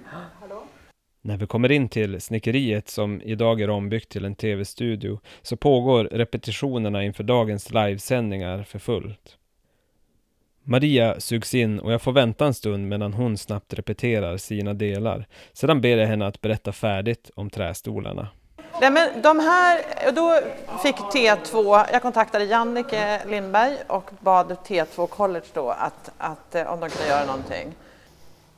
När 1.27 1.37
vi 1.37 1.47
kommer 1.47 1.73
in 1.73 1.89
till 1.89 2.21
snickeriet 2.21 2.89
som 2.89 3.23
idag 3.25 3.61
är 3.61 3.71
ombyggt 3.71 4.09
till 4.09 4.25
en 4.25 4.35
tv-studio 4.35 5.21
så 5.43 5.57
pågår 5.57 6.05
repetitionerna 6.05 7.05
inför 7.05 7.25
dagens 7.25 7.71
livesändningar 7.71 8.63
för 8.63 8.79
fullt. 8.79 9.37
Maria 10.65 11.21
sugs 11.21 11.55
in 11.55 11.81
och 11.81 11.93
jag 11.93 12.03
får 12.03 12.13
vänta 12.13 12.47
en 12.47 12.55
stund 12.55 12.89
medan 12.89 13.13
hon 13.13 13.39
snabbt 13.39 13.75
repeterar 13.75 14.37
sina 14.37 14.75
delar. 14.75 15.27
Sedan 15.53 15.81
ber 15.81 15.97
jag 15.97 16.07
henne 16.07 16.27
att 16.27 16.41
berätta 16.41 16.73
färdigt 16.73 17.31
om 17.35 17.51
trästolarna. 17.51 18.29
Nej, 18.81 18.91
men 18.91 19.23
de 19.23 19.41
här, 19.41 19.83
då 20.13 20.41
fick 20.83 20.97
T2, 20.97 21.85
jag 21.93 22.03
kontaktade 22.03 22.45
Jannike 22.45 23.21
Lindberg 23.29 23.77
och 23.87 24.11
bad 24.21 24.57
T2 24.67 25.07
College 25.07 25.47
då 25.53 25.71
att, 25.71 26.11
att 26.19 26.55
eh, 26.55 26.73
om 26.73 26.81
de 26.81 26.91
kunde 26.91 27.09
göra 27.09 27.27
någonting. 27.27 27.75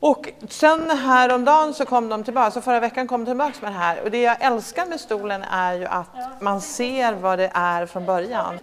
Och 0.00 0.28
sen 0.49 0.90
häromdagen 0.90 1.75
så 1.75 1.85
kom 1.85 2.09
de 2.09 2.25
tillbaka, 2.25 2.50
så 2.50 2.61
förra 2.61 2.81
veckan 2.81 3.07
kom 3.09 3.25
de 3.25 3.31
tillbaka 3.31 3.55
med 3.61 3.73
det 3.73 3.76
här. 3.76 4.02
Och 4.05 4.11
det 4.11 4.21
jag 4.23 4.37
älskar 4.43 4.87
med 4.87 5.00
stolen 5.00 5.43
är 5.43 5.75
ju 5.75 5.85
att 5.87 6.07
man 6.40 6.61
ser 6.61 7.12
vad 7.12 7.38
det 7.38 7.50
är 7.55 7.87
från 7.87 8.07
början. 8.07 8.59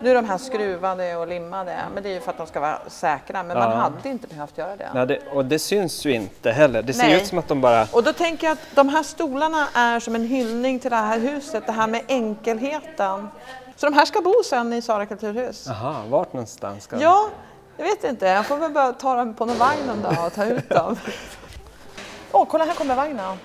Nu 0.00 0.10
är 0.10 0.14
de 0.14 0.24
här 0.28 0.38
skruvade 0.38 1.16
och 1.16 1.28
limmade, 1.28 1.76
men 1.94 2.02
det 2.02 2.08
är 2.08 2.12
ju 2.12 2.20
för 2.20 2.30
att 2.30 2.38
de 2.38 2.46
ska 2.46 2.60
vara 2.60 2.78
säkra. 2.88 3.42
Men 3.42 3.58
man 3.58 3.70
Ja. 3.70 3.76
hade 3.76 4.08
inte 4.08 4.26
behövt 4.26 4.58
göra 4.58 4.76
det. 4.76 4.88
Ja, 4.94 5.06
det, 5.06 5.18
och 5.32 5.44
det 5.44 5.58
syns 5.58 6.04
ju 6.06 6.12
inte 6.12 6.50
heller. 6.52 6.82
Det 6.82 6.92
ser 6.92 7.02
Nej. 7.02 7.16
ut 7.22 7.26
som 7.26 7.38
att 7.38 7.48
de 7.48 7.60
bara... 7.60 7.86
Och 7.92 8.02
då 8.02 8.12
tänker 8.12 8.46
jag 8.46 8.52
att 8.52 8.58
de 8.74 8.88
här 8.88 9.02
stolarna 9.02 9.66
är 9.74 10.00
som 10.00 10.14
en 10.14 10.24
hyllning 10.26 10.78
till 10.78 10.90
det 10.90 10.96
här 10.96 11.18
huset, 11.18 11.66
det 11.66 11.72
här 11.72 11.86
med 11.86 12.02
enkelheten. 12.08 13.28
Så 13.76 13.86
de 13.86 13.92
här 13.94 14.04
ska 14.04 14.20
bo 14.20 14.34
sen 14.44 14.72
i 14.72 14.82
Sara 14.82 15.06
kulturhus. 15.06 15.68
Aha, 15.68 16.02
vart 16.08 16.32
någonstans 16.32 16.84
ska 16.84 16.96
de? 16.96 17.02
Ja, 17.02 17.28
jag 17.76 17.84
vet 17.84 18.04
inte. 18.04 18.26
Jag 18.26 18.46
får 18.46 18.56
väl 18.56 18.72
bara 18.72 18.92
ta 18.92 19.16
dem 19.16 19.34
på 19.34 19.46
någon 19.46 19.58
vagn 19.58 19.88
en 19.90 20.02
dag 20.02 20.26
och 20.26 20.32
ta 20.32 20.44
ut 20.44 20.68
dem. 20.68 20.96
Åh, 22.32 22.46
kolla 22.48 22.64
här 22.64 22.74
kommer 22.74 22.94
vagnen. 22.94 23.36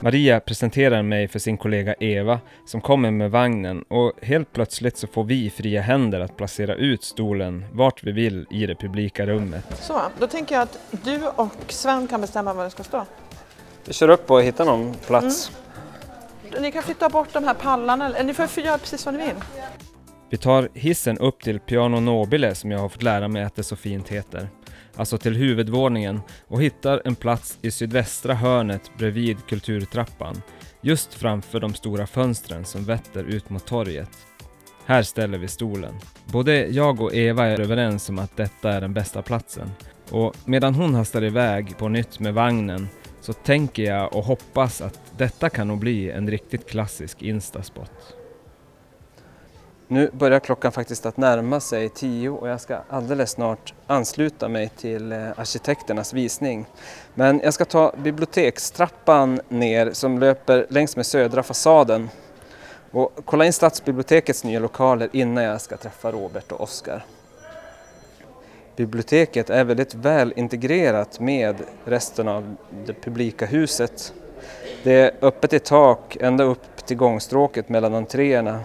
Maria 0.00 0.40
presenterar 0.40 1.02
mig 1.02 1.28
för 1.28 1.38
sin 1.38 1.56
kollega 1.56 1.94
Eva 2.00 2.40
som 2.66 2.80
kommer 2.80 3.10
med 3.10 3.30
vagnen 3.30 3.84
och 3.88 4.12
helt 4.22 4.52
plötsligt 4.52 4.96
så 4.96 5.06
får 5.06 5.24
vi 5.24 5.50
fria 5.50 5.80
händer 5.80 6.20
att 6.20 6.36
placera 6.36 6.74
ut 6.74 7.04
stolen 7.04 7.64
vart 7.72 8.04
vi 8.04 8.12
vill 8.12 8.46
i 8.50 8.66
det 8.66 8.74
publika 8.74 9.26
rummet. 9.26 9.64
Så, 9.80 10.00
då 10.18 10.26
tänker 10.26 10.54
jag 10.54 10.62
att 10.62 10.78
du 10.90 11.26
och 11.26 11.54
Sven 11.68 12.08
kan 12.08 12.20
bestämma 12.20 12.54
var 12.54 12.64
det 12.64 12.70
ska 12.70 12.82
stå. 12.82 13.04
Vi 13.84 13.92
kör 13.92 14.08
upp 14.08 14.30
och 14.30 14.42
hittar 14.42 14.64
någon 14.64 14.94
plats. 14.94 15.50
Ni 16.60 16.72
kan 16.72 16.82
flytta 16.82 17.08
bort 17.08 17.28
de 17.32 17.44
här 17.44 17.54
pallarna, 17.54 18.06
eller 18.06 18.24
ni 18.24 18.34
får 18.34 18.46
få 18.46 18.60
göra 18.60 18.78
precis 18.78 19.06
vad 19.06 19.14
ni 19.14 19.24
vill. 19.24 19.34
Vi 20.30 20.36
tar 20.36 20.68
hissen 20.74 21.18
upp 21.18 21.42
till 21.42 21.60
Piano 21.60 22.00
Nobile 22.00 22.54
som 22.54 22.70
jag 22.70 22.78
har 22.78 22.88
fått 22.88 23.02
lära 23.02 23.28
mig 23.28 23.42
att 23.42 23.56
det 23.56 23.62
så 23.62 23.76
fint 23.76 24.08
heter. 24.08 24.48
Alltså 24.96 25.18
till 25.18 25.36
huvudvåningen 25.36 26.20
och 26.46 26.62
hittar 26.62 27.02
en 27.04 27.14
plats 27.14 27.58
i 27.62 27.70
sydvästra 27.70 28.34
hörnet 28.34 28.90
bredvid 28.98 29.46
kulturtrappan. 29.48 30.42
Just 30.80 31.14
framför 31.14 31.60
de 31.60 31.74
stora 31.74 32.06
fönstren 32.06 32.64
som 32.64 32.84
vetter 32.84 33.24
ut 33.24 33.50
mot 33.50 33.66
torget. 33.66 34.10
Här 34.86 35.02
ställer 35.02 35.38
vi 35.38 35.48
stolen. 35.48 35.94
Både 36.26 36.66
jag 36.66 37.00
och 37.00 37.14
Eva 37.14 37.46
är 37.46 37.60
överens 37.60 38.08
om 38.08 38.18
att 38.18 38.36
detta 38.36 38.72
är 38.72 38.80
den 38.80 38.94
bästa 38.94 39.22
platsen. 39.22 39.70
Och 40.10 40.34
medan 40.44 40.74
hon 40.74 40.94
hastar 40.94 41.24
iväg 41.24 41.78
på 41.78 41.88
nytt 41.88 42.20
med 42.20 42.34
vagnen 42.34 42.88
så 43.20 43.32
tänker 43.32 43.82
jag 43.82 44.16
och 44.16 44.24
hoppas 44.24 44.80
att 44.80 45.00
detta 45.16 45.50
kan 45.50 45.68
nog 45.68 45.78
bli 45.78 46.10
en 46.10 46.30
riktigt 46.30 46.68
klassisk 46.68 47.22
instaspot. 47.22 48.19
Nu 49.92 50.10
börjar 50.12 50.40
klockan 50.40 50.72
faktiskt 50.72 51.06
att 51.06 51.16
närma 51.16 51.60
sig 51.60 51.88
tio 51.88 52.30
och 52.30 52.48
jag 52.48 52.60
ska 52.60 52.78
alldeles 52.88 53.30
snart 53.30 53.74
ansluta 53.86 54.48
mig 54.48 54.68
till 54.76 55.12
eh, 55.12 55.28
arkitekternas 55.36 56.12
visning. 56.12 56.66
Men 57.14 57.40
jag 57.44 57.54
ska 57.54 57.64
ta 57.64 57.92
bibliotekstrappan 57.96 59.40
ner 59.48 59.92
som 59.92 60.18
löper 60.18 60.66
längs 60.68 60.96
med 60.96 61.06
södra 61.06 61.42
fasaden 61.42 62.08
och 62.90 63.12
kolla 63.24 63.46
in 63.46 63.52
stadsbibliotekets 63.52 64.44
nya 64.44 64.60
lokaler 64.60 65.08
innan 65.12 65.44
jag 65.44 65.60
ska 65.60 65.76
träffa 65.76 66.12
Robert 66.12 66.52
och 66.52 66.60
Oskar. 66.60 67.04
Biblioteket 68.76 69.50
är 69.50 69.64
väldigt 69.64 69.94
väl 69.94 70.32
integrerat 70.36 71.20
med 71.20 71.56
resten 71.84 72.28
av 72.28 72.56
det 72.86 72.92
publika 72.92 73.46
huset. 73.46 74.12
Det 74.82 74.92
är 74.92 75.10
öppet 75.20 75.52
i 75.52 75.58
tak 75.58 76.16
ända 76.20 76.44
upp 76.44 76.86
till 76.86 76.96
gångstråket 76.96 77.68
mellan 77.68 77.94
entréerna 77.94 78.60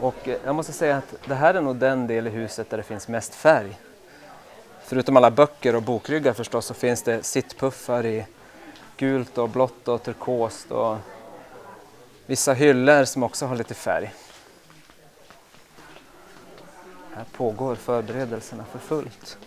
och 0.00 0.28
eh, 0.28 0.36
jag 0.44 0.54
måste 0.54 0.72
säga 0.72 0.96
att 0.96 1.14
det 1.26 1.34
här 1.34 1.54
är 1.54 1.60
nog 1.60 1.76
den 1.76 2.06
del 2.06 2.26
i 2.26 2.30
huset 2.30 2.70
där 2.70 2.76
det 2.76 2.82
finns 2.82 3.08
mest 3.08 3.34
färg. 3.34 3.78
Förutom 4.82 5.16
alla 5.16 5.30
böcker 5.30 5.76
och 5.76 5.82
bokryggar 5.82 6.32
förstås 6.32 6.66
så 6.66 6.74
finns 6.74 7.02
det 7.02 7.22
sittpuffar 7.22 8.06
i 8.06 8.26
gult 8.96 9.38
och 9.38 9.48
blått 9.48 9.88
och 9.88 10.02
turkost 10.02 10.70
och 10.70 10.96
vissa 12.26 12.52
hyllor 12.52 13.04
som 13.04 13.22
också 13.22 13.46
har 13.46 13.56
lite 13.56 13.74
färg. 13.74 14.14
Här 17.14 17.24
pågår 17.32 17.74
förberedelserna 17.74 18.64
för 18.64 18.78
fullt. 18.78 19.38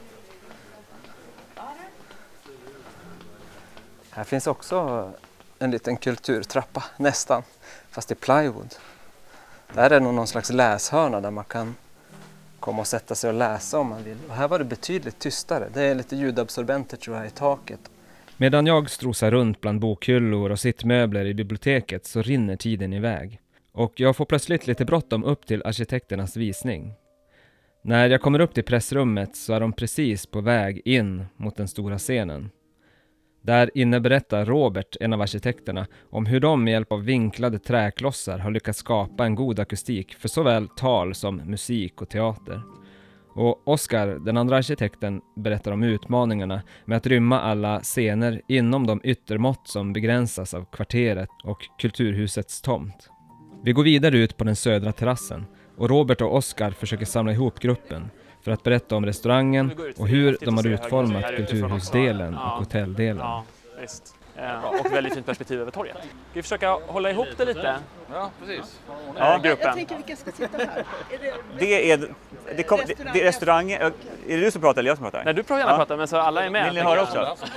Här 4.10 4.24
finns 4.24 4.48
också 4.48 5.12
en 5.60 5.72
liten 5.72 5.98
kulturtrappa, 5.98 6.84
nästan, 6.98 7.44
fast 7.90 8.12
i 8.12 8.16
plywood. 8.16 8.76
Där 9.74 9.90
är 9.90 10.00
nog 10.00 10.14
någon 10.14 10.28
slags 10.28 10.54
läshörna 10.54 11.22
där 11.22 11.32
man 11.32 11.44
kan 11.44 11.76
komma 12.60 12.80
och 12.82 12.88
sätta 12.88 13.16
sig 13.16 13.30
och 13.30 13.34
läsa 13.34 13.80
om 13.80 13.88
man 13.88 14.04
vill. 14.04 14.18
Och 14.30 14.36
här 14.36 14.48
var 14.48 14.60
det 14.60 14.66
betydligt 14.66 15.20
tystare. 15.20 15.68
Det 15.74 15.82
är 15.82 15.96
lite 15.96 16.16
ljudabsorbenter 16.16 16.98
tror 16.98 17.18
jag 17.18 17.28
i 17.28 17.30
taket. 17.30 17.80
Medan 18.38 18.66
jag 18.66 18.90
strosar 18.90 19.32
runt 19.32 19.62
bland 19.62 19.80
bokhyllor 19.80 20.50
och 20.50 20.60
sittmöbler 20.60 21.26
i 21.26 21.34
biblioteket 21.34 22.06
så 22.06 22.22
rinner 22.22 22.56
tiden 22.56 22.94
iväg. 22.94 23.40
Och 23.72 24.00
jag 24.00 24.16
får 24.16 24.26
plötsligt 24.26 24.68
lite 24.68 24.86
bråttom 24.86 25.24
upp 25.24 25.46
till 25.46 25.64
arkitekternas 25.66 26.38
visning. 26.38 26.94
När 27.82 28.08
jag 28.08 28.22
kommer 28.22 28.40
upp 28.40 28.54
till 28.54 28.64
pressrummet 28.64 29.36
så 29.36 29.54
är 29.54 29.60
de 29.60 29.74
precis 29.74 30.26
på 30.26 30.42
väg 30.42 30.82
in 30.86 31.26
mot 31.38 31.56
den 31.56 31.68
stora 31.68 31.98
scenen. 31.98 32.50
Där 33.42 33.72
inne 33.78 34.00
berättar 34.00 34.46
Robert, 34.46 34.96
en 35.00 35.14
av 35.14 35.22
arkitekterna, 35.22 35.88
om 36.10 36.26
hur 36.26 36.40
de 36.40 36.64
med 36.64 36.72
hjälp 36.72 36.92
av 36.92 37.04
vinklade 37.04 37.60
träklossar 37.60 38.38
har 38.40 38.52
lyckats 38.52 38.80
skapa 38.80 39.26
en 39.26 39.36
god 39.36 39.60
akustik 39.60 40.14
för 40.14 40.28
såväl 40.28 40.68
tal 40.68 41.16
som 41.16 41.36
musik 41.36 42.02
och 42.02 42.10
teater. 42.10 42.62
Och 43.34 43.68
Oskar, 43.68 44.08
den 44.08 44.38
andra 44.38 44.58
arkitekten, 44.58 45.22
berättar 45.36 45.72
om 45.72 45.84
utmaningarna 45.84 46.62
med 46.86 46.98
att 46.98 47.08
rymma 47.08 47.42
alla 47.42 47.80
scener 47.80 48.42
inom 48.48 48.88
de 48.88 49.02
yttermått 49.04 49.68
som 49.68 49.94
begränsas 49.94 50.54
av 50.54 50.66
kvarteret 50.72 51.30
och 51.44 51.58
kulturhusets 51.82 52.62
tomt. 52.62 53.10
Vi 53.64 53.72
går 53.72 53.84
vidare 53.84 54.18
ut 54.18 54.38
på 54.38 54.44
den 54.44 54.56
södra 54.56 54.92
terrassen 54.92 55.46
och 55.78 55.90
Robert 55.90 56.22
och 56.22 56.36
Oskar 56.36 56.72
försöker 56.72 57.06
samla 57.06 57.32
ihop 57.32 57.60
gruppen 57.60 58.10
för 58.42 58.52
att 58.52 58.64
berätta 58.64 58.96
om 58.96 59.06
restaurangen 59.06 59.72
och 59.98 60.08
hur 60.08 60.38
de 60.42 60.58
har 60.58 60.68
utformat 60.68 61.36
kulturhusdelen 61.36 62.34
och 62.38 62.42
hotelldelen. 62.42 63.18
Ja, 63.18 63.44
visst. 63.82 64.16
Eh, 64.36 64.64
och 64.66 64.94
väldigt 64.94 65.14
fint 65.14 65.26
perspektiv 65.26 65.62
över 65.62 65.72
torget. 65.72 65.98
Ska 65.98 66.08
vi 66.34 66.42
försöka 66.42 66.70
hålla 66.70 67.12
ihop 67.12 67.28
det 67.38 67.46
lite? 67.46 67.76
Ja, 68.14 68.30
precis. 68.40 68.80
Ja, 69.18 69.40
gruppen. 69.44 69.76
vilka 69.76 70.16
ska 70.16 70.32
sitta 70.32 70.58
här? 70.58 70.84
Det 71.60 71.92
är, 71.92 72.10
det, 72.58 72.64
kom, 72.64 72.80
det, 72.88 72.98
det 73.14 73.22
är 73.22 73.24
restaurang. 73.24 73.72
Är 73.72 73.92
det 74.28 74.38
du 74.38 74.52
som 74.52 74.62
pratar 74.62 74.80
eller 74.82 74.90
jag 74.90 74.98
som 74.98 75.04
pratar? 75.04 75.24
Nej, 75.26 75.34
du 75.34 75.44
får 75.44 75.58
gärna 75.58 75.72
Ja. 75.72 75.78
prata, 75.78 75.98
men 75.98 76.08
så 76.08 76.18
alla 76.18 76.46
är 76.46 76.50
med. 76.50 76.66
Vill 76.66 76.74
ni 76.74 76.80
tänker 76.82 76.96
höra 76.96 77.08
jag. 77.16 77.32
också? 77.32 77.48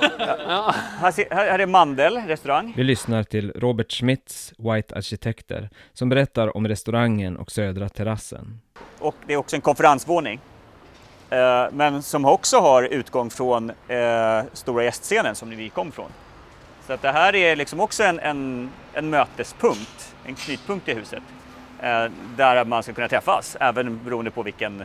Ja. 0.48 0.74
Här, 1.00 1.34
här 1.34 1.58
är 1.58 1.66
Mandel 1.66 2.16
restaurang. 2.16 2.72
Vi 2.76 2.84
lyssnar 2.84 3.22
till 3.22 3.52
Robert 3.56 3.92
Schmitz, 3.92 4.52
White 4.58 4.94
Arkitekter, 4.96 5.70
som 5.92 6.08
berättar 6.08 6.56
om 6.56 6.68
restaurangen 6.68 7.36
och 7.36 7.50
södra 7.50 7.88
terrassen. 7.88 8.60
Och 8.98 9.14
det 9.26 9.32
är 9.32 9.36
också 9.36 9.56
en 9.56 9.62
konferensvåning. 9.62 10.40
Eh, 11.32 11.66
men 11.72 12.02
som 12.02 12.24
också 12.24 12.58
har 12.58 12.82
utgång 12.82 13.30
från 13.30 13.72
eh, 13.88 14.42
stora 14.52 14.84
gästscenen 14.84 15.34
som 15.34 15.50
vi 15.50 15.68
kom 15.68 15.92
från. 15.92 16.10
Så 16.86 16.92
att 16.92 17.02
det 17.02 17.12
här 17.12 17.34
är 17.34 17.56
liksom 17.56 17.80
också 17.80 18.02
en, 18.02 18.20
en, 18.20 18.70
en 18.92 19.10
mötespunkt, 19.10 20.14
en 20.26 20.34
knutpunkt 20.34 20.88
i 20.88 20.94
huset. 20.94 21.22
Eh, 21.82 22.04
där 22.36 22.64
man 22.64 22.82
ska 22.82 22.92
kunna 22.92 23.08
träffas, 23.08 23.56
även 23.60 24.04
beroende 24.04 24.30
på 24.30 24.42
vilken, 24.42 24.84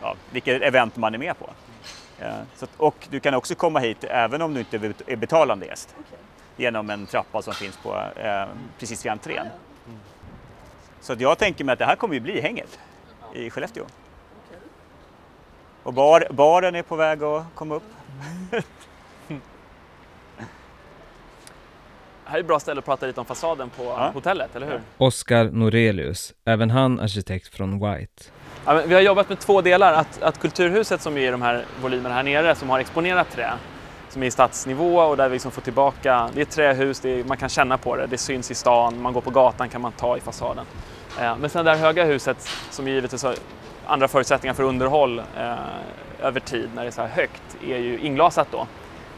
ja, 0.00 0.14
vilket 0.30 0.62
event 0.62 0.96
man 0.96 1.14
är 1.14 1.18
med 1.18 1.38
på. 1.38 1.50
Att, 2.60 2.70
och 2.76 3.06
du 3.10 3.20
kan 3.20 3.34
också 3.34 3.54
komma 3.54 3.78
hit 3.78 4.04
även 4.04 4.42
om 4.42 4.54
du 4.54 4.60
inte 4.60 4.94
är 5.06 5.16
betalande 5.16 5.66
gäst. 5.66 5.94
Genom 6.56 6.90
en 6.90 7.06
trappa 7.06 7.42
som 7.42 7.54
finns 7.54 7.76
på, 7.76 8.02
eh, 8.16 8.44
precis 8.78 9.04
vid 9.04 9.12
entrén. 9.12 9.46
Så 11.00 11.14
jag 11.18 11.38
tänker 11.38 11.64
mig 11.64 11.72
att 11.72 11.78
det 11.78 11.84
här 11.84 11.96
kommer 11.96 12.14
ju 12.14 12.20
bli 12.20 12.40
hänget 12.40 12.78
i 13.34 13.50
Skellefteå. 13.50 13.84
Och 15.82 15.92
bar, 15.92 16.26
baren 16.30 16.74
är 16.74 16.82
på 16.82 16.96
väg 16.96 17.22
att 17.22 17.44
komma 17.54 17.74
upp. 17.74 17.82
Här 22.24 22.36
är 22.36 22.40
ett 22.40 22.46
bra 22.46 22.60
ställe 22.60 22.78
att 22.78 22.84
prata 22.84 23.06
lite 23.06 23.20
om 23.20 23.26
fasaden 23.26 23.70
på 23.70 23.84
Ja. 23.84 24.10
hotellet, 24.14 24.56
eller 24.56 24.66
hur? 24.66 24.80
Oskar 24.98 25.44
Norelius, 25.44 26.32
även 26.44 26.70
han 26.70 27.00
arkitekt 27.00 27.54
från 27.54 27.72
White. 27.72 28.24
Ja, 28.66 28.74
men 28.74 28.88
vi 28.88 28.94
har 28.94 29.00
jobbat 29.00 29.28
med 29.28 29.38
två 29.38 29.60
delar. 29.60 29.92
Att, 29.92 30.22
att 30.22 30.38
Kulturhuset 30.40 31.00
som 31.00 31.16
är 31.16 31.20
i 31.20 31.30
de 31.30 31.42
här 31.42 31.64
volymerna 31.82 32.14
här 32.14 32.22
nere 32.22 32.54
som 32.54 32.70
har 32.70 32.78
exponerat 32.80 33.30
trä 33.30 33.52
som 34.08 34.22
är 34.22 34.26
i 34.26 34.30
stadsnivå 34.30 34.98
och 35.00 35.16
där 35.16 35.28
vi 35.28 35.32
liksom 35.34 35.50
får 35.50 35.62
tillbaka, 35.62 36.28
det 36.34 36.40
är 36.40 36.42
ett 36.42 36.50
trähus, 36.50 37.00
det 37.00 37.20
är, 37.20 37.24
man 37.24 37.36
kan 37.36 37.48
känna 37.48 37.78
på 37.78 37.96
det, 37.96 38.06
det 38.06 38.18
syns 38.18 38.50
i 38.50 38.54
stan, 38.54 39.02
man 39.02 39.12
går 39.12 39.20
på 39.20 39.30
gatan 39.30 39.68
kan 39.68 39.80
man 39.80 39.92
ta 39.92 40.16
i 40.16 40.20
fasaden. 40.20 40.64
Eh, 41.20 41.36
men 41.36 41.50
sen 41.50 41.64
det 41.64 41.70
här 41.70 41.78
höga 41.78 42.04
huset 42.04 42.48
som 42.70 42.88
givetvis 42.88 43.22
har 43.22 43.34
andra 43.86 44.08
förutsättningar 44.08 44.54
för 44.54 44.62
underhåll 44.62 45.18
eh, 45.18 45.54
över 46.20 46.40
tid 46.40 46.70
när 46.74 46.82
det 46.82 46.88
är 46.88 46.92
så 46.92 47.00
här 47.00 47.08
högt 47.08 47.42
är 47.62 47.78
ju 47.78 47.98
inglasat 47.98 48.48
då 48.50 48.66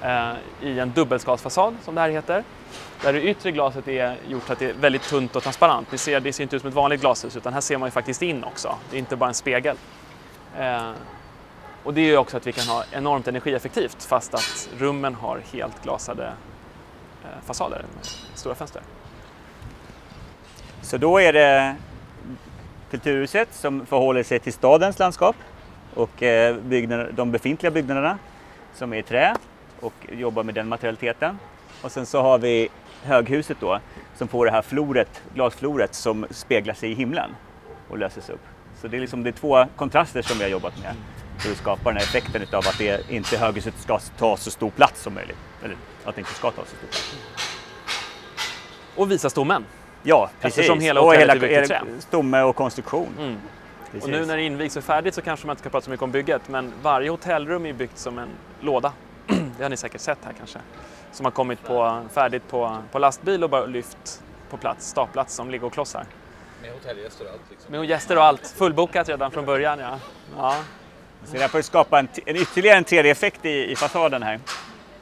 eh, 0.03 0.33
i 0.61 0.79
en 0.79 0.93
dubbelskalsfasad 0.93 1.77
som 1.83 1.95
det 1.95 2.01
här 2.01 2.11
heter. 2.11 2.45
Där 3.03 3.13
det 3.13 3.23
yttre 3.23 3.51
glaset 3.51 3.89
är 3.89 4.17
gjort 4.29 4.47
så 4.47 4.53
att 4.53 4.59
det 4.59 4.71
är 4.71 4.73
väldigt 4.73 5.03
tunt 5.03 5.37
och 5.37 5.43
transparent. 5.43 5.93
Ni 5.93 5.99
ser, 5.99 6.21
det 6.21 6.33
ser 6.33 6.43
inte 6.43 6.57
ut 6.57 6.63
som 6.63 6.69
ett 6.69 6.75
vanligt 6.75 7.01
glashus 7.01 7.37
utan 7.37 7.53
här 7.53 7.61
ser 7.61 7.79
man 7.79 7.87
ju 7.87 7.91
faktiskt 7.91 8.23
in 8.23 8.45
också. 8.45 8.77
Det 8.91 8.97
är 8.97 8.99
inte 8.99 9.17
bara 9.17 9.29
en 9.29 9.35
spegel. 9.35 9.77
Eh, 10.59 10.91
och 11.83 11.95
det 11.95 12.01
är 12.01 12.07
ju 12.07 12.17
också 12.17 12.37
att 12.37 12.47
vi 12.47 12.53
kan 12.53 12.69
ha 12.69 12.85
enormt 12.93 13.29
energieffektivt 13.29 14.05
fast 14.05 14.35
att 14.35 14.69
rummen 14.79 15.15
har 15.15 15.41
helt 15.53 15.83
glasade 15.83 16.33
eh, 17.25 17.47
fasader 17.47 17.85
med 17.97 18.07
stora 18.35 18.55
fönster. 18.55 18.83
Så 20.83 20.97
då 20.97 21.21
är 21.21 21.33
det 21.33 21.77
Kulturhuset 22.95 23.49
som 23.55 23.87
förhåller 23.87 24.23
sig 24.23 24.39
till 24.39 24.53
stadens 24.53 24.99
landskap 24.99 25.37
och 25.95 26.23
eh, 26.23 26.57
byggnader, 26.57 27.13
de 27.17 27.33
befintliga 27.33 27.71
byggnaderna 27.71 28.19
som 28.75 28.93
är 28.93 28.97
i 28.97 29.03
trä 29.03 29.37
och 29.81 29.93
jobbar 30.13 30.43
med 30.43 30.55
den 30.55 30.69
materialiteten. 30.69 31.39
Och 31.83 31.93
sen 31.93 32.07
så 32.07 32.23
har 32.23 32.39
vi 32.39 32.69
höghuset 33.03 33.57
då 33.61 33.81
som 34.17 34.29
får 34.29 34.47
det 34.47 34.53
här 34.53 34.63
floret, 34.63 35.23
glasfloret 35.35 35.95
som 35.95 36.27
speglar 36.31 36.75
sig 36.75 36.91
i 36.91 36.95
himlen 36.95 37.31
och 37.89 37.99
löses 37.99 38.31
upp. 38.31 38.43
Så 38.81 38.89
det 38.89 38.97
är 38.97 39.01
liksom 39.01 39.23
det 39.23 39.31
är 39.31 39.33
två 39.33 39.67
kontraster 39.77 40.23
som 40.23 40.39
vi 40.39 40.45
har 40.45 40.51
jobbat 40.51 40.79
med 40.83 40.95
för 41.39 41.51
att 41.51 41.57
skapa 41.57 41.91
den 41.91 41.97
här 41.97 42.05
effekten 42.05 42.43
av 42.53 42.59
att 42.59 42.79
det 42.79 43.11
inte 43.11 43.37
höghuset 43.37 43.75
ska 43.79 43.99
ta 43.99 44.37
så 44.37 44.51
stor 44.51 44.71
plats 44.71 45.03
som 45.03 45.15
möjligt. 45.15 45.39
Eller 45.65 45.77
att 46.05 46.15
det 46.15 46.21
inte 46.21 46.35
ska 46.35 46.51
ta 46.51 46.63
så 46.63 46.77
stor 46.77 46.89
plats. 46.89 47.17
Och 48.97 49.11
visa 49.11 49.31
stommen. 49.31 49.65
Ja, 50.07 50.31
precis. 50.41 50.59
Eftersom 50.59 50.81
hela 50.81 51.01
och 51.01 51.07
hotellet 51.07 51.43
hela 51.43 51.75
är 51.75 51.85
stomme 52.01 52.43
och 52.43 52.57
konstruktion. 52.57 53.15
Mm. 53.19 53.37
Precis. 53.93 54.05
Och 54.05 54.11
nu 54.11 54.27
när 54.27 54.37
det 54.37 54.43
invigs 54.43 54.77
och 54.77 54.83
är 54.83 54.87
färdigt 54.87 55.15
så 55.15 55.23
kanske 55.23 55.47
man 55.47 55.55
inte 55.55 55.61
ska 55.61 55.71
prata 55.71 55.85
så 55.85 55.91
mycket 55.91 56.03
om 56.03 56.11
bygget 56.11 56.49
men 56.49 56.73
varje 56.83 57.11
hotellrum 57.11 57.67
är 57.67 57.73
byggt 57.73 57.99
som 57.99 58.19
en 58.19 58.29
låda. 58.61 58.93
det 59.57 59.63
har 59.63 59.71
ni 59.71 59.77
säkert 59.77 60.01
sett 60.01 60.19
här 60.25 60.33
kanske. 60.39 60.59
Som 61.13 61.25
har 61.25 61.31
kommit 61.31 61.63
på, 61.63 62.03
färdigt 62.15 62.49
på, 62.49 62.79
på 62.93 62.99
lastbil 62.99 63.45
och 63.45 63.51
bara 63.51 63.67
lyft 63.67 64.23
på 64.51 64.57
plats, 64.57 64.89
staplats 64.89 65.35
som 65.35 65.51
liggo-klossar. 65.51 66.05
Med 66.63 66.73
hotellgäster 66.73 67.25
och 67.25 67.31
allt 67.31 67.43
liksom. 67.51 67.73
Med 67.73 67.85
gäster 67.85 68.17
och 68.17 68.25
allt, 68.25 68.55
fullbokat 68.57 69.09
redan 69.09 69.31
från 69.31 69.45
början 69.45 69.79
ja. 69.79 69.99
ja. 70.37 70.57
Så 71.25 71.37
där 71.37 71.49
för 71.49 71.59
att 71.59 71.65
skapa 71.65 71.99
en, 71.99 72.09
en 72.27 72.37
ytterligare 72.37 72.79
en 72.79 72.85
3D-effekt 72.85 73.45
i, 73.45 73.71
i 73.71 73.77
fasaden 73.77 74.23
här. 74.23 74.41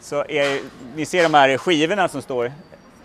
Så 0.00 0.24
är, 0.28 0.60
ni 0.96 1.06
ser 1.06 1.22
de 1.22 1.34
här 1.34 1.58
skivorna 1.58 2.08
som 2.08 2.22
står 2.22 2.52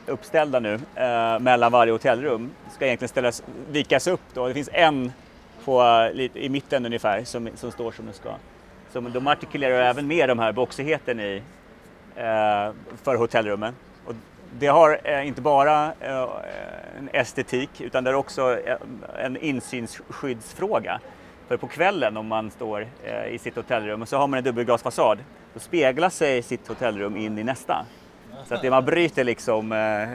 uppställda 0.07 0.59
nu 0.59 0.79
eh, 0.95 1.39
mellan 1.39 1.71
varje 1.71 1.91
hotellrum. 1.91 2.51
Ska 2.71 2.85
egentligen 2.85 3.09
ställas, 3.09 3.43
vikas 3.71 4.07
upp 4.07 4.21
då. 4.33 4.47
Det 4.47 4.53
finns 4.53 4.69
en 4.73 5.11
på, 5.65 5.81
eh, 6.15 6.29
i 6.33 6.49
mitten 6.49 6.85
ungefär 6.85 7.23
som, 7.23 7.49
som 7.55 7.71
står 7.71 7.91
som 7.91 8.05
den 8.05 8.13
ska. 8.13 8.29
Så 8.93 8.99
de 8.99 9.27
artikulerar 9.27 9.81
även 9.81 10.07
med 10.07 10.29
de 10.29 10.39
här 10.39 10.51
boxigheten 10.51 11.19
i 11.19 11.41
eh, 12.15 12.71
för 13.03 13.15
hotellrummen. 13.15 13.75
Och 14.05 14.13
det 14.59 14.67
har 14.67 14.99
eh, 15.03 15.27
inte 15.27 15.41
bara 15.41 15.93
eh, 15.99 16.27
en 16.97 17.09
estetik 17.13 17.81
utan 17.81 18.03
det 18.03 18.09
är 18.09 18.15
också 18.15 18.59
eh, 18.59 18.77
en 19.17 19.37
insynsskyddsfråga. 19.37 20.99
För 21.47 21.57
på 21.57 21.67
kvällen 21.67 22.17
om 22.17 22.27
man 22.27 22.51
står 22.51 22.87
eh, 23.03 23.33
i 23.33 23.39
sitt 23.39 23.55
hotellrum 23.55 24.01
och 24.01 24.07
så 24.07 24.17
har 24.17 24.27
man 24.27 24.37
en 24.37 24.43
dubbelglasfasad, 24.43 25.17
då 25.53 25.59
speglar 25.59 26.09
sig 26.09 26.41
sitt 26.41 26.67
hotellrum 26.67 27.17
in 27.17 27.37
i 27.37 27.43
nästa. 27.43 27.85
Så 28.45 28.55
att 28.55 28.61
det 28.61 28.69
man 28.69 28.85
bryter 28.85 29.23
liksom... 29.23 29.71
Eh, 29.71 30.09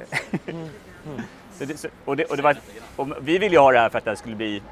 så 1.59 1.65
det, 1.65 1.87
och 2.05 2.17
det, 2.17 2.25
och 2.25 2.37
det 2.37 2.43
var, 2.43 2.57
och 2.97 3.09
vi 3.21 3.39
ville 3.39 3.55
ju 3.55 3.61
ha 3.61 3.73
det 3.73 3.79
här 3.79 3.89
för 3.89 3.99
att 3.99 4.05
det 4.05 4.17
skulle 4.17 4.37
bli, 4.37 4.63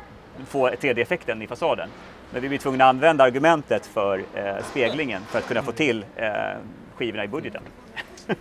få 0.47 0.69
3D-effekten 0.69 1.43
i 1.43 1.47
fasaden. 1.47 1.89
Men 2.31 2.43
vi 2.43 2.49
blev 2.49 2.59
tvungna 2.59 2.85
att 2.85 2.89
använda 2.89 3.25
argumentet 3.25 3.87
för 3.87 4.25
eh, 4.35 4.65
speglingen 4.71 5.23
för 5.23 5.39
att 5.39 5.49
kunna 5.49 5.63
få 5.63 5.73
till 5.73 6.05
eh, 6.17 6.31
skivorna 6.97 7.25
i 7.25 7.29
budgeten. 7.29 7.63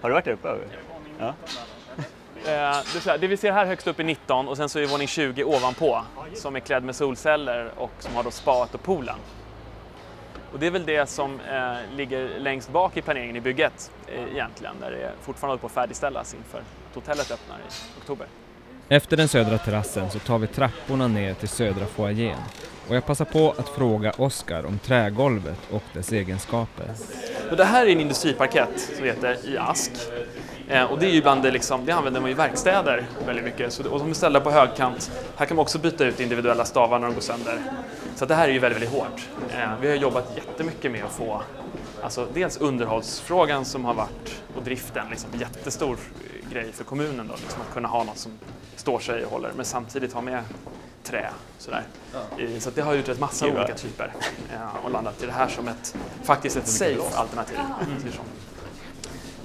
har 0.00 0.08
du 0.08 0.12
varit 0.12 0.24
där 0.24 0.32
uppe? 0.32 0.56
Ja. 1.18 1.26
Eh, 1.28 1.34
det, 2.44 2.50
är 2.52 3.00
så 3.00 3.10
här, 3.10 3.18
det 3.18 3.26
vi 3.26 3.36
ser 3.36 3.52
här 3.52 3.66
högst 3.66 3.86
upp 3.86 4.00
är 4.00 4.04
19 4.04 4.48
och 4.48 4.56
sen 4.56 4.68
så 4.68 4.78
är 4.78 4.86
våning 4.86 5.08
20 5.08 5.44
ovanpå 5.44 6.02
som 6.34 6.56
är 6.56 6.60
klädd 6.60 6.84
med 6.84 6.96
solceller 6.96 7.70
och 7.76 7.92
som 7.98 8.14
har 8.14 8.22
då 8.22 8.30
spat 8.30 8.74
och 8.74 8.82
poolen. 8.82 9.16
Och 10.52 10.58
det 10.58 10.66
är 10.66 10.70
väl 10.70 10.86
det 10.86 11.08
som 11.08 11.40
eh, 11.40 11.96
ligger 11.96 12.38
längst 12.38 12.70
bak 12.72 12.96
i 12.96 13.02
planeringen 13.02 13.36
i 13.36 13.40
bygget 13.40 13.90
eh, 14.06 14.32
egentligen, 14.32 14.74
där 14.80 14.90
det 14.90 15.10
fortfarande 15.20 15.52
håller 15.52 15.60
på 15.60 15.66
att 15.66 15.72
färdigställas 15.72 16.34
inför 16.34 16.58
att 16.58 16.94
hotellet 16.94 17.30
öppnar 17.30 17.56
i 17.56 18.00
oktober. 18.00 18.26
Efter 18.88 19.16
den 19.16 19.28
södra 19.28 19.58
terrassen 19.58 20.10
så 20.10 20.18
tar 20.18 20.38
vi 20.38 20.46
trapporna 20.46 21.08
ner 21.08 21.34
till 21.34 21.48
södra 21.48 21.86
foajén 21.86 22.38
och 22.88 22.96
jag 22.96 23.06
passar 23.06 23.24
på 23.24 23.54
att 23.58 23.68
fråga 23.68 24.12
Oskar 24.16 24.66
om 24.66 24.78
trägolvet 24.78 25.58
och 25.70 25.82
dess 25.92 26.12
egenskaper. 26.12 26.86
Det 27.56 27.64
här 27.64 27.86
är 27.86 27.90
en 27.90 28.00
industriparkett 28.00 28.80
som 28.96 29.04
heter 29.04 29.48
i 29.48 29.58
ask. 29.58 29.92
Eh, 30.68 30.84
och 30.84 30.98
det 30.98 31.06
är 31.06 31.10
ju 31.10 31.22
bland 31.22 31.42
det, 31.42 31.50
liksom, 31.50 31.84
det 31.86 31.92
använder 31.92 32.20
man 32.20 32.30
i 32.30 32.34
verkstäder 32.34 33.06
väldigt 33.26 33.44
mycket. 33.44 33.72
Så, 33.72 33.88
och 33.90 33.98
de 33.98 34.10
är 34.10 34.14
ställda 34.14 34.40
på 34.40 34.50
högkant. 34.50 35.10
Här 35.36 35.46
kan 35.46 35.56
man 35.56 35.62
också 35.62 35.78
byta 35.78 36.04
ut 36.04 36.20
individuella 36.20 36.64
stavar 36.64 36.98
när 36.98 37.06
de 37.06 37.14
går 37.14 37.20
sönder. 37.22 37.58
Så 38.16 38.26
det 38.26 38.34
här 38.34 38.48
är 38.48 38.52
ju 38.52 38.58
väldigt, 38.58 38.82
väldigt 38.82 38.98
hårt. 39.00 39.28
Eh, 39.54 39.70
vi 39.80 39.88
har 39.88 39.96
jobbat 39.96 40.32
jättemycket 40.36 40.92
med 40.92 41.04
att 41.04 41.12
få 41.12 41.42
Alltså 42.02 42.26
dels 42.34 42.56
underhållsfrågan 42.56 43.64
som 43.64 43.84
har 43.84 43.94
varit 43.94 44.42
och 44.56 44.62
driften, 44.62 45.06
liksom, 45.10 45.30
jättestor 45.40 45.96
grej 46.52 46.72
för 46.72 46.84
kommunen 46.84 47.28
då, 47.28 47.34
liksom 47.40 47.60
att 47.68 47.74
kunna 47.74 47.88
ha 47.88 48.04
något 48.04 48.18
som 48.18 48.32
står 48.76 48.98
sig 48.98 49.24
och 49.24 49.30
håller 49.30 49.50
men 49.56 49.64
samtidigt 49.64 50.12
ha 50.12 50.20
med 50.20 50.42
trä. 51.04 51.28
Sådär. 51.58 51.82
I- 52.38 52.60
Så 52.60 52.68
att 52.68 52.74
det 52.74 52.82
har 52.82 52.94
utrett 52.94 53.20
massa 53.20 53.46
Gud, 53.46 53.56
olika 53.58 53.74
typer 53.74 54.12
eh, 54.52 54.84
och 54.84 54.90
landat 54.90 55.22
i 55.22 55.26
det 55.26 55.32
här 55.32 55.48
som 55.48 55.68
ett 55.68 55.94
faktiskt 56.22 56.56
ett 56.56 56.68
safe 56.68 57.16
alternativ. 57.16 57.58
så. 58.16 58.20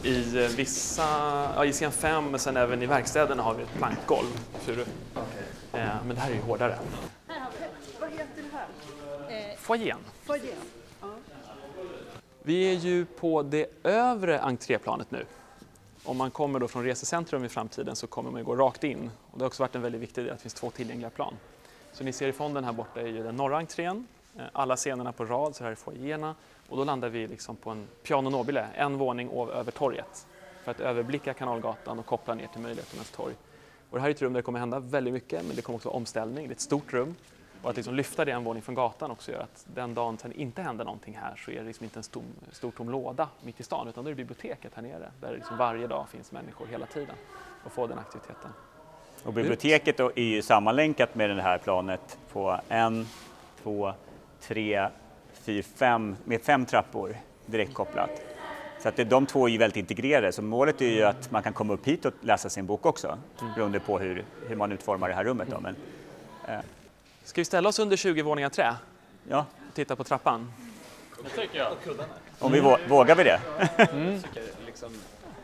I 0.04 0.44
eh, 0.44 0.50
vissa, 0.50 1.04
ja, 1.56 1.66
i 1.66 1.72
scen 1.72 1.92
5 1.92 2.32
men 2.32 2.40
sen 2.40 2.58
även 2.58 2.82
i 2.82 2.86
verkstäderna 2.86 3.44
har 3.44 3.54
vi 3.54 3.64
ett 3.64 3.74
plankgolv, 3.78 4.28
furu. 4.60 4.82
Eh, 5.74 5.88
men 6.06 6.16
det 6.16 6.22
här 6.22 6.32
är 6.32 6.36
ju 6.36 6.42
hårdare. 6.42 6.80
Vad 8.00 8.10
heter 8.12 8.28
det 8.36 8.58
här? 8.58 9.52
Eh, 9.52 9.58
Foajén. 9.58 9.98
foajén. 10.24 10.56
Ja. 11.02 11.08
Vi 12.44 12.76
är 12.76 12.80
ju 12.80 13.06
på 13.06 13.44
det 13.44 13.68
övre 13.84 14.40
entréplanet 14.40 15.12
nu. 15.12 15.26
Om 16.04 16.18
man 16.18 16.32
kommer 16.32 16.60
då 16.60 16.68
från 16.68 16.84
resecentrum 16.84 17.46
i 17.46 17.50
framtiden 17.50 17.96
så 17.96 18.08
kommer 18.08 18.32
man 18.32 18.40
ju 18.40 18.46
gå 18.46 18.56
rakt 18.56 18.84
in. 18.84 19.12
Och 19.32 19.38
det 19.38 19.44
har 19.44 19.48
också 19.48 19.64
varit 19.64 19.76
en 19.76 19.82
väldigt 19.82 20.02
viktig 20.02 20.24
del 20.24 20.32
att 20.34 20.38
det 20.38 20.42
finns 20.42 20.54
två 20.54 20.70
tillgängliga 20.70 21.10
plan. 21.10 21.34
Så 21.94 22.04
ni 22.04 22.14
ser 22.14 22.28
i 22.28 22.34
fonden 22.34 22.64
här 22.64 22.74
borta 22.74 23.02
är 23.02 23.08
ju 23.08 23.24
den 23.24 23.36
norra 23.36 23.58
entrén, 23.58 24.08
eh, 24.38 24.44
alla 24.54 24.76
scenerna 24.76 25.12
på 25.12 25.26
rad, 25.26 25.56
så 25.56 25.64
här 25.64 25.72
är 25.72 25.76
foajéerna. 25.76 26.36
Och 26.74 26.80
då 26.80 26.84
landar 26.84 27.10
vi 27.10 27.28
liksom 27.28 27.56
på 27.56 27.70
en 27.70 27.88
piano 28.04 28.30
nobile, 28.30 28.68
en 28.76 28.98
våning 28.98 29.32
över 29.54 29.72
torget. 29.72 30.28
För 30.64 30.72
att 30.72 30.80
överblicka 30.80 31.34
Kanalgatan 31.34 32.00
och 32.00 32.06
koppla 32.06 32.34
ner 32.34 32.48
till 32.48 32.62
Möjligheternas 32.62 33.12
torg. 33.12 33.34
Och 33.90 33.98
det 33.98 34.02
här 34.02 34.08
är 34.08 34.14
ett 34.14 34.22
rum 34.22 34.34
där 34.34 34.40
det 34.40 34.44
kommer 34.44 34.60
hända 34.60 34.80
väldigt 34.80 35.14
mycket, 35.14 35.46
men 35.46 35.56
det 35.56 35.62
kommer 35.62 35.76
också 35.78 35.90
vara 35.90 35.98
omställning. 35.98 36.48
Det 36.48 36.52
är 36.52 36.56
ett 36.56 36.62
stort 36.62 36.94
rum. 36.94 37.16
Och 37.62 37.70
att 37.70 37.76
liksom 37.76 37.96
lyfta 37.96 38.26
det 38.26 38.32
en 38.32 38.44
våning 38.44 38.62
från 38.62 38.76
gatan 38.76 39.12
också 39.12 39.32
gör 39.32 39.40
att 39.40 39.66
den 39.74 39.94
dagen 39.94 40.18
sen 40.18 40.32
inte 40.32 40.62
händer 40.62 40.86
någonting 40.86 41.18
här 41.22 41.36
så 41.46 41.52
är 41.52 41.56
det 41.56 41.64
liksom 41.64 41.84
inte 41.84 42.00
en 42.00 42.04
stor, 42.04 42.24
stor 42.52 42.72
tom 42.72 42.90
låda 42.90 43.30
mitt 43.44 43.60
i 43.60 43.64
stan 43.64 43.88
utan 43.88 44.04
då 44.04 44.10
är 44.10 44.12
det 44.12 44.16
biblioteket 44.16 44.72
här 44.76 44.84
nere 44.84 45.12
där 45.22 45.28
det 45.28 45.36
liksom 45.36 45.58
varje 45.58 45.88
dag 45.88 46.10
finns 46.10 46.32
människor 46.32 46.68
hela 46.68 46.86
tiden 46.86 47.16
och 47.66 47.72
få 47.72 47.88
den 47.88 48.00
aktiviteten. 48.00 48.50
Och 49.24 49.34
biblioteket 49.34 49.98
då 49.98 50.12
är 50.16 50.24
ju 50.24 50.42
sammanlänkat 50.42 51.16
med 51.16 51.30
det 51.30 51.42
här 51.42 51.58
planet 51.58 52.18
på 52.32 52.60
en, 52.70 53.08
två, 53.64 53.94
tre, 54.42 54.90
fyra, 55.44 55.64
fem, 55.76 56.16
med 56.24 56.42
fem 56.42 56.66
trappor 56.66 57.18
direkt 57.46 57.74
kopplat. 57.74 58.10
Så 58.82 58.90
att 58.90 58.96
det, 58.96 59.04
de 59.04 59.26
två 59.26 59.48
är 59.48 59.52
ju 59.52 59.58
väldigt 59.58 59.78
integrerade, 59.78 60.32
så 60.32 60.42
målet 60.42 60.82
är 60.82 60.86
ju 60.90 61.04
att 61.04 61.32
man 61.32 61.44
kan 61.44 61.54
komma 61.54 61.74
upp 61.74 61.88
hit 61.88 62.06
och 62.06 62.14
läsa 62.22 62.50
sin 62.50 62.66
bok 62.66 62.86
också, 62.86 63.18
beroende 63.56 63.80
på 63.80 64.00
hur, 64.00 64.26
hur 64.48 64.56
man 64.56 64.72
utformar 64.72 65.10
det 65.10 65.16
här 65.16 65.24
rummet. 65.24 65.48
Då. 65.52 65.60
Men, 65.60 65.76
eh, 66.48 66.60
Ska 67.24 67.42
vi 67.42 67.46
ställa 67.46 67.70
oss 67.70 67.80
under 67.80 67.98
20 67.98 68.22
våningar 68.22 68.50
trä? 68.50 68.76
Ja. 69.30 69.46
Och 69.70 69.76
titta 69.76 69.96
på 69.96 70.04
trappan? 70.04 70.52
Det 71.24 71.42
tycker 71.42 71.58
jag. 71.60 71.72
om 72.40 72.52
vi 72.52 72.60
vå, 72.60 72.78
vågar 72.88 73.16
vi 73.16 73.24
det? 73.24 73.40
Mm. 73.78 74.22
Tycker 74.22 74.44
liksom 74.66 74.90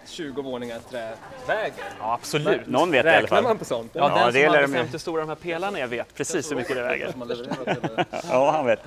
20 0.05 0.41
våningar 0.41 0.79
trä 0.89 1.13
väger. 1.47 1.83
Ja, 1.99 2.13
absolut. 2.13 2.67
Någon 2.67 2.91
vet 2.91 3.05
i 3.05 3.09
alla 3.09 3.17
Räknar 3.17 3.27
fall. 3.27 3.43
man 3.43 3.57
på 3.57 3.65
sånt? 3.65 3.91
Ja, 3.93 4.09
den 4.09 4.33
det 4.33 4.43
som 4.43 4.51
hade 4.53 4.61
de- 4.67 4.73
50 4.73 4.99
stora 4.99 5.21
de 5.21 5.29
här 5.29 5.35
pelarna 5.35 5.79
jag 5.79 5.87
vet 5.87 6.13
precis 6.15 6.51
hur 6.51 6.55
mycket 6.55 6.75
det 6.75 6.83
väger. 6.83 7.13
Har 7.13 8.05
Ja, 8.31 8.51
han 8.51 8.65
vet. 8.65 8.79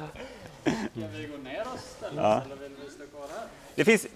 Ska 0.62 1.06
vi 1.16 1.26
gå 1.26 1.36
ner 1.36 1.60
oss 1.60 1.84
istället 1.94 2.16
Ja. 2.16 2.42
eller 2.44 2.56
vill 2.56 2.70
vi 2.84 2.90
stå 2.90 3.06
kvar 3.06 3.26
här? 3.38 3.46
Det 3.74 3.84
finns, 3.84 4.06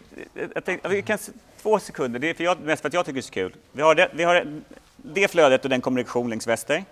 jag 0.54 0.64
tänkte, 0.64 0.88
vi 0.88 1.02
kan, 1.02 1.18
två 1.62 1.78
sekunder, 1.78 2.18
det 2.18 2.30
är 2.30 2.34
för 2.34 2.44
jag, 2.44 2.60
mest 2.60 2.82
för 2.82 2.88
att 2.88 2.94
jag 2.94 3.04
tycker 3.06 3.14
det 3.14 3.20
är 3.20 3.22
så 3.22 3.30
kul. 3.30 3.54
Vi 3.72 3.82
har 3.82 3.94
det, 3.94 4.10
vi 4.14 4.24
har 4.24 4.60
det 4.96 5.28
flödet 5.28 5.64
och 5.64 5.70
den 5.70 5.80
kommunikation 5.80 6.30
längs 6.30 6.46
väster 6.46 6.84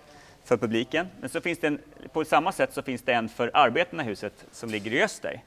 för 0.43 0.57
publiken. 0.57 1.07
Men 1.19 1.29
så 1.29 1.41
finns 1.41 1.59
det 1.59 1.67
en, 1.67 1.79
på 2.13 2.25
samma 2.25 2.51
sätt 2.51 2.73
så 2.73 2.81
finns 2.81 3.01
det 3.01 3.13
en 3.13 3.29
för 3.29 3.51
arbetarna 3.53 4.03
i 4.03 4.05
huset 4.05 4.45
som 4.51 4.69
ligger 4.69 4.93
i 4.93 5.03
öster. 5.03 5.41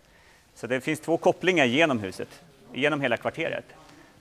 Så 0.55 0.67
det 0.67 0.81
finns 0.81 1.01
två 1.01 1.17
kopplingar 1.17 1.65
genom 1.65 1.99
huset, 1.99 2.29
genom 2.75 3.01
hela 3.01 3.17
kvarteret. 3.17 3.65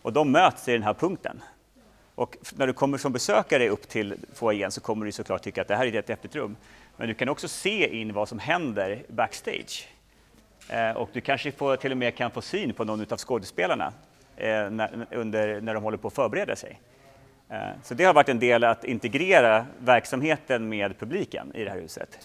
Och 0.02 0.14
de 0.14 0.32
möts 0.32 0.68
i 0.68 0.72
den 0.72 0.84
här 0.84 0.94
punkten. 0.94 1.42
Och 2.16 2.38
när 2.56 2.68
du 2.68 2.74
kommer 2.74 2.98
som 2.98 3.12
besökare 3.14 3.70
upp 3.70 3.90
till 3.90 4.16
foajén 4.34 4.72
så 4.72 4.82
kommer 4.82 5.06
du 5.06 5.12
såklart 5.12 5.42
tycka 5.44 5.62
att 5.62 5.68
det 5.68 5.76
här 5.76 5.86
är 5.86 5.96
ett 5.96 6.10
häftigt 6.10 6.36
rum. 6.36 6.56
Men 6.98 7.08
du 7.08 7.14
kan 7.14 7.30
också 7.30 7.48
se 7.48 8.02
in 8.02 8.14
vad 8.14 8.30
som 8.30 8.40
händer 8.40 9.04
backstage. 9.08 9.88
Eh, 10.70 10.92
och 10.92 11.10
du 11.14 11.22
kanske 11.22 11.52
får, 11.52 11.76
till 11.76 11.92
och 11.92 11.98
med 11.98 12.16
kan 12.16 12.32
få 12.32 12.42
syn 12.42 12.74
på 12.74 12.84
någon 12.84 13.06
av 13.10 13.18
skådespelarna 13.18 13.94
eh, 14.38 14.70
när, 14.70 15.08
under, 15.12 15.62
när 15.62 15.74
de 15.74 15.84
håller 15.84 15.98
på 15.98 16.08
att 16.08 16.14
förbereda 16.14 16.56
sig. 16.56 16.80
Eh, 17.50 17.60
så 17.84 17.94
det 17.94 18.04
har 18.04 18.14
varit 18.14 18.30
en 18.30 18.40
del 18.40 18.64
att 18.64 18.84
integrera 18.84 19.66
verksamheten 19.80 20.70
med 20.70 21.00
publiken 21.00 21.52
i 21.56 21.64
det 21.64 21.70
här 21.70 21.80
huset. 21.80 22.20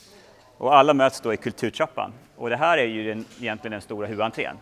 Och 0.57 0.77
alla 0.77 0.95
möts 0.95 1.21
då 1.21 1.35
i 1.35 1.37
Kulturtrappan. 1.37 2.13
Och 2.37 2.51
det 2.51 2.57
här 2.57 2.79
är 2.79 2.87
ju 2.87 3.09
den, 3.09 3.25
egentligen 3.41 3.73
den 3.73 3.81
stora 3.81 4.07
huvudentrén. 4.07 4.57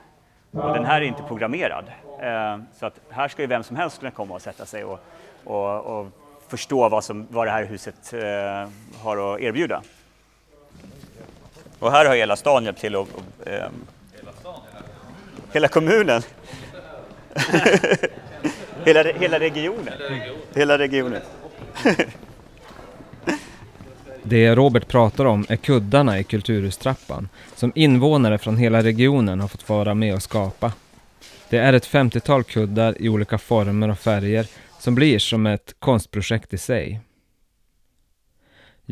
Och 0.50 0.74
den 0.74 0.84
här 0.84 1.00
är 1.00 1.04
inte 1.04 1.22
programmerad. 1.22 1.84
Eh, 2.20 2.58
så 2.78 2.86
att 2.86 3.00
här 3.10 3.28
ska 3.28 3.42
ju 3.42 3.48
vem 3.48 3.62
som 3.62 3.76
helst 3.76 3.98
kunna 3.98 4.10
komma 4.10 4.34
och 4.34 4.42
sätta 4.42 4.66
sig 4.66 4.84
och, 4.84 5.00
och, 5.44 5.80
och 5.80 6.06
förstå 6.48 6.88
vad, 6.88 7.04
som, 7.04 7.26
vad 7.30 7.46
det 7.46 7.50
här 7.50 7.64
huset 7.64 8.12
eh, 8.12 8.70
har 9.02 9.34
att 9.34 9.40
erbjuda. 9.40 9.82
Och 11.80 11.92
här 11.92 12.04
har 12.04 12.16
hela 12.16 12.36
stan 12.36 12.64
hjälpt 12.64 12.80
till 12.80 12.96
och, 12.96 13.08
och 13.14 13.48
ehm, 13.48 13.72
hela 15.52 15.68
kommunen. 15.68 16.22
hela, 18.84 19.02
hela 19.02 19.40
regionen. 19.40 19.94
Hela 20.54 20.78
regionen. 20.78 21.22
Det 24.22 24.54
Robert 24.54 24.88
pratar 24.88 25.24
om 25.24 25.46
är 25.48 25.56
kuddarna 25.56 26.18
i 26.18 26.24
Kulturhustrappan 26.24 27.28
som 27.56 27.72
invånare 27.74 28.38
från 28.38 28.56
hela 28.56 28.82
regionen 28.82 29.40
har 29.40 29.48
fått 29.48 29.68
vara 29.68 29.94
med 29.94 30.14
och 30.14 30.22
skapa. 30.22 30.72
Det 31.48 31.58
är 31.58 31.72
ett 31.72 31.88
50-tal 31.88 32.44
kuddar 32.44 33.02
i 33.02 33.08
olika 33.08 33.38
former 33.38 33.88
och 33.88 33.98
färger 33.98 34.46
som 34.78 34.94
blir 34.94 35.18
som 35.18 35.46
ett 35.46 35.74
konstprojekt 35.78 36.54
i 36.54 36.58
sig. 36.58 37.00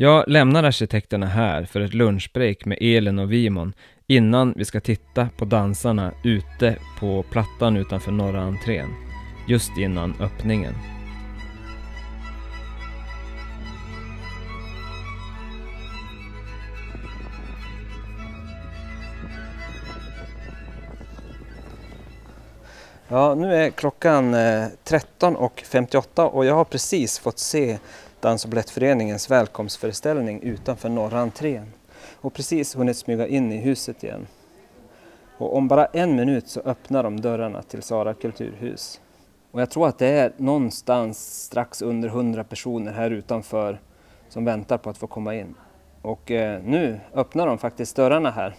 Jag 0.01 0.23
lämnar 0.27 0.63
arkitekterna 0.63 1.25
här 1.25 1.65
för 1.65 1.81
ett 1.81 1.93
lunchbreak 1.93 2.65
med 2.65 2.77
Elin 2.81 3.19
och 3.19 3.31
Vimon 3.31 3.73
innan 4.07 4.53
vi 4.57 4.65
ska 4.65 4.79
titta 4.79 5.29
på 5.37 5.45
dansarna 5.45 6.11
ute 6.23 6.75
på 6.99 7.23
plattan 7.31 7.77
utanför 7.77 8.11
norra 8.11 8.41
entrén, 8.41 8.89
just 9.47 9.77
innan 9.77 10.13
öppningen. 10.19 10.73
Ja, 23.07 23.35
nu 23.35 23.55
är 23.55 23.69
klockan 23.69 24.33
eh, 24.33 24.39
13.58 24.39 26.25
och 26.25 26.45
jag 26.45 26.55
har 26.55 26.65
precis 26.65 27.19
fått 27.19 27.39
se 27.39 27.77
Dans 28.21 28.43
och 28.43 28.49
Balettföreningens 28.49 29.31
välkomstföreställning 29.31 30.41
utanför 30.41 30.89
norra 30.89 31.19
entrén 31.19 31.73
och 32.15 32.33
precis 32.33 32.75
hunnit 32.75 32.97
smyga 32.97 33.27
in 33.27 33.51
i 33.51 33.57
huset 33.57 34.03
igen. 34.03 34.27
Och 35.37 35.55
om 35.55 35.67
bara 35.67 35.85
en 35.85 36.15
minut 36.15 36.47
så 36.47 36.59
öppnar 36.59 37.03
de 37.03 37.21
dörrarna 37.21 37.61
till 37.61 37.81
Sara 37.83 38.13
kulturhus. 38.13 39.01
Och 39.51 39.61
jag 39.61 39.69
tror 39.69 39.87
att 39.87 39.97
det 39.97 40.07
är 40.07 40.33
någonstans 40.37 41.43
strax 41.43 41.81
under 41.81 42.09
100 42.09 42.43
personer 42.43 42.91
här 42.91 43.11
utanför 43.11 43.79
som 44.29 44.45
väntar 44.45 44.77
på 44.77 44.89
att 44.89 44.97
få 44.97 45.07
komma 45.07 45.35
in. 45.35 45.55
Och 46.01 46.31
eh, 46.31 46.61
nu 46.63 46.99
öppnar 47.13 47.47
de 47.47 47.57
faktiskt 47.57 47.95
dörrarna 47.95 48.31
här. 48.31 48.55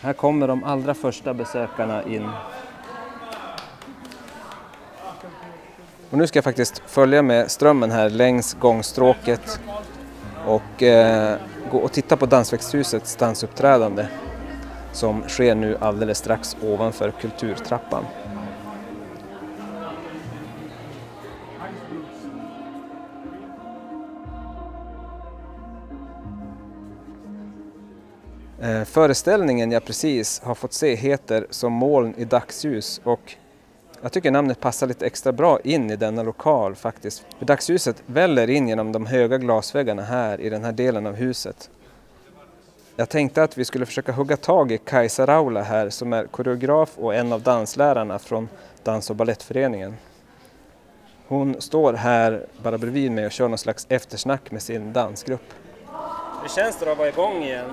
Här 0.00 0.12
kommer 0.12 0.48
de 0.48 0.64
allra 0.64 0.94
första 0.94 1.34
besökarna 1.34 2.02
in. 2.02 2.30
Och 6.16 6.20
nu 6.20 6.26
ska 6.26 6.36
jag 6.36 6.44
faktiskt 6.44 6.82
följa 6.86 7.22
med 7.22 7.50
strömmen 7.50 7.90
här 7.90 8.10
längs 8.10 8.54
gångstråket 8.54 9.60
och 10.46 10.82
eh, 10.82 11.38
gå 11.70 11.78
och 11.78 11.92
titta 11.92 12.16
på 12.16 12.26
Dansväxthusets 12.26 13.16
dansuppträdande 13.16 14.06
som 14.92 15.22
sker 15.28 15.54
nu 15.54 15.76
alldeles 15.80 16.18
strax 16.18 16.56
ovanför 16.62 17.10
Kulturtrappan. 17.20 18.04
Eh, 28.60 28.84
Föreställningen 28.84 29.70
jag 29.70 29.84
precis 29.84 30.40
har 30.44 30.54
fått 30.54 30.72
se 30.72 30.94
heter 30.94 31.46
Som 31.50 31.72
moln 31.72 32.14
i 32.16 32.24
dagsljus 32.24 33.00
och 33.04 33.36
jag 34.02 34.12
tycker 34.12 34.30
namnet 34.30 34.60
passar 34.60 34.86
lite 34.86 35.06
extra 35.06 35.32
bra 35.32 35.60
in 35.60 35.90
i 35.90 35.96
denna 35.96 36.22
lokal 36.22 36.74
faktiskt. 36.74 37.26
För 37.38 37.46
dagsljuset 37.46 38.02
väller 38.06 38.50
in 38.50 38.68
genom 38.68 38.92
de 38.92 39.06
höga 39.06 39.38
glasväggarna 39.38 40.02
här 40.02 40.40
i 40.40 40.50
den 40.50 40.64
här 40.64 40.72
delen 40.72 41.06
av 41.06 41.14
huset. 41.14 41.70
Jag 42.96 43.08
tänkte 43.08 43.42
att 43.42 43.58
vi 43.58 43.64
skulle 43.64 43.86
försöka 43.86 44.12
hugga 44.12 44.36
tag 44.36 44.72
i 44.72 44.78
Kajsa 44.78 45.26
Raula 45.26 45.62
här 45.62 45.90
som 45.90 46.12
är 46.12 46.26
koreograf 46.26 46.98
och 46.98 47.14
en 47.14 47.32
av 47.32 47.42
danslärarna 47.42 48.18
från 48.18 48.48
Dans 48.82 49.10
och 49.10 49.16
Ballettföreningen. 49.16 49.96
Hon 51.28 51.60
står 51.60 51.92
här 51.92 52.46
bara 52.62 52.78
bredvid 52.78 53.12
mig 53.12 53.26
och 53.26 53.32
kör 53.32 53.48
någon 53.48 53.58
slags 53.58 53.86
eftersnack 53.88 54.50
med 54.50 54.62
sin 54.62 54.92
dansgrupp. 54.92 55.54
Hur 56.42 56.48
känns 56.48 56.78
det 56.78 56.92
att 56.92 56.98
vara 56.98 57.08
igång 57.08 57.42
igen? 57.42 57.70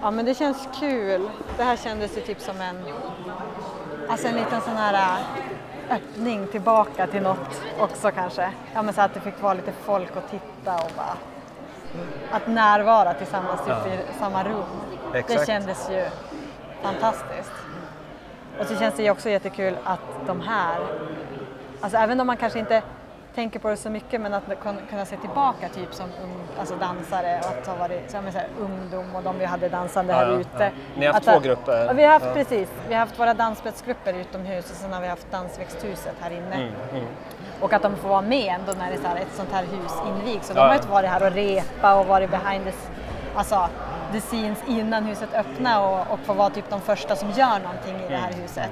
Ja 0.00 0.10
men 0.10 0.24
det 0.24 0.34
känns 0.34 0.68
kul. 0.80 1.28
Det 1.56 1.62
här 1.62 1.76
kändes 1.76 2.16
ju 2.16 2.20
typ 2.20 2.40
som 2.40 2.60
en, 2.60 2.76
alltså 4.08 4.26
en 4.28 4.34
liten 4.34 4.60
sån 4.60 4.76
här 4.76 4.94
äh, 4.94 5.96
öppning 5.96 6.46
tillbaka 6.46 7.06
till 7.06 7.22
något 7.22 7.62
också 7.80 8.10
kanske. 8.10 8.50
Ja 8.74 8.82
men 8.82 8.94
så 8.94 9.00
att 9.00 9.14
det 9.14 9.20
fick 9.20 9.42
vara 9.42 9.54
lite 9.54 9.72
folk 9.72 10.16
och 10.16 10.30
titta 10.30 10.74
och 10.74 10.90
bara 10.96 11.16
att 12.30 12.46
närvara 12.46 13.14
tillsammans 13.14 13.60
Ja. 13.68 13.86
i 13.86 13.98
samma 14.18 14.44
rum. 14.44 14.64
Det 15.12 15.18
Exakt. 15.18 15.46
kändes 15.46 15.90
ju 15.90 16.04
fantastiskt. 16.82 17.52
Och 18.60 18.66
så 18.66 18.76
känns 18.76 18.94
det 18.94 19.02
ju 19.02 19.10
också 19.10 19.30
jättekul 19.30 19.76
att 19.84 20.00
de 20.26 20.40
här, 20.40 20.76
alltså 21.80 21.98
även 21.98 22.20
om 22.20 22.26
man 22.26 22.36
kanske 22.36 22.58
inte 22.58 22.82
tänker 23.36 23.58
på 23.58 23.68
det 23.68 23.76
så 23.76 23.90
mycket 23.90 24.20
men 24.20 24.34
att 24.34 24.44
kun- 24.48 24.86
kunna 24.90 25.04
se 25.06 25.16
tillbaka 25.16 25.68
typ 25.68 25.94
som 25.94 26.06
ung, 26.22 26.34
alltså 26.60 26.74
dansare 26.76 27.40
och 27.40 27.46
att 27.58 27.66
ha 27.66 27.76
varit 27.76 28.10
så, 28.10 28.16
här, 28.16 28.46
ungdom 28.60 29.14
och 29.16 29.22
de 29.22 29.38
vi 29.38 29.44
hade 29.44 29.68
dansande 29.68 30.12
här 30.12 30.26
ja, 30.26 30.38
ute. 30.38 30.48
ja. 30.58 30.70
Ni 30.96 31.06
har 31.06 31.12
haft 31.12 31.28
Att- 31.28 31.34
två 31.34 31.40
grupper? 31.40 31.94
Vi 31.94 32.02
har 32.04 32.12
haft 32.12 32.26
Ja. 32.26 32.32
precis. 32.34 32.68
Vi 32.88 32.94
har 32.94 33.00
haft 33.00 33.18
våra 33.18 33.34
dansspetsgrupper 33.34 34.12
utomhus 34.14 34.70
och 34.70 34.76
sen 34.76 34.92
har 34.92 35.00
vi 35.00 35.06
haft 35.08 35.30
dansväxthuset 35.30 36.14
här 36.20 36.30
inne. 36.30 36.54
Mm, 36.54 36.68
mm. 36.92 37.04
Och 37.60 37.72
att 37.72 37.82
de 37.82 37.96
får 37.96 38.08
vara 38.08 38.20
med 38.20 38.54
ändå 38.60 38.72
när 38.78 38.88
det 38.90 38.94
är 38.96 39.00
så 39.00 39.08
här, 39.08 39.16
ett 39.16 39.34
sånt 39.34 39.52
här 39.52 39.62
hus 39.62 39.92
invigs. 40.08 40.46
Så 40.46 40.54
de 40.54 40.60
har 40.60 40.74
inte 40.74 40.88
varit 40.88 41.10
här 41.10 41.26
och 41.26 41.32
repa 41.32 41.94
och 42.00 42.06
varit 42.06 42.30
behind 42.30 42.64
the, 42.64 42.72
alltså, 43.34 43.68
the 44.12 44.20
scenes 44.20 44.58
innan 44.68 45.04
huset 45.04 45.34
öppnar 45.34 45.80
och, 45.88 46.12
och 46.12 46.18
får 46.26 46.34
vara 46.34 46.50
typ 46.50 46.70
de 46.70 46.80
första 46.80 47.16
som 47.16 47.30
gör 47.30 47.58
någonting 47.58 47.96
i 48.06 48.08
det 48.08 48.16
här 48.16 48.28
Mm. 48.28 48.40
huset. 48.42 48.70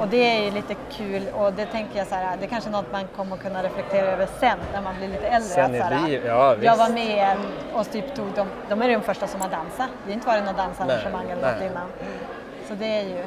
Och 0.00 0.08
det 0.08 0.36
är 0.38 0.44
ju 0.44 0.50
lite 0.50 0.74
kul 0.92 1.22
och 1.34 1.52
det 1.52 1.66
tänker 1.66 1.98
jag 1.98 2.06
så 2.06 2.14
här, 2.14 2.36
det 2.36 2.44
är 2.44 2.48
kanske 2.48 2.70
är 2.70 2.72
något 2.72 2.92
man 2.92 3.04
kommer 3.16 3.36
kunna 3.36 3.62
reflektera 3.62 4.06
över 4.06 4.28
sen 4.40 4.58
när 4.72 4.82
man 4.82 4.94
blir 4.98 5.08
lite 5.08 5.26
äldre. 5.26 5.48
Sen 5.50 5.74
i 5.74 5.80
att 5.80 5.88
så 5.88 5.94
här, 5.94 6.08
liv- 6.08 6.22
ja, 6.26 6.48
jag 6.48 6.56
visst. 6.56 6.78
var 6.78 6.88
med 6.88 7.36
och 7.74 7.90
typ 7.90 8.14
tog 8.14 8.26
de, 8.36 8.46
de 8.68 8.82
är 8.82 8.88
de 8.88 9.00
första 9.00 9.26
som 9.26 9.40
har 9.40 9.48
dansat. 9.48 9.88
Det 10.04 10.10
har 10.10 10.14
inte 10.14 10.26
varit 10.26 10.44
något 10.44 10.56
dansarrangemang 10.56 11.30
eller 11.30 11.52
något 11.52 11.62
innan. 11.62 11.86
Så 12.68 12.74
det 12.74 12.98
är 12.98 13.02
ju 13.02 13.24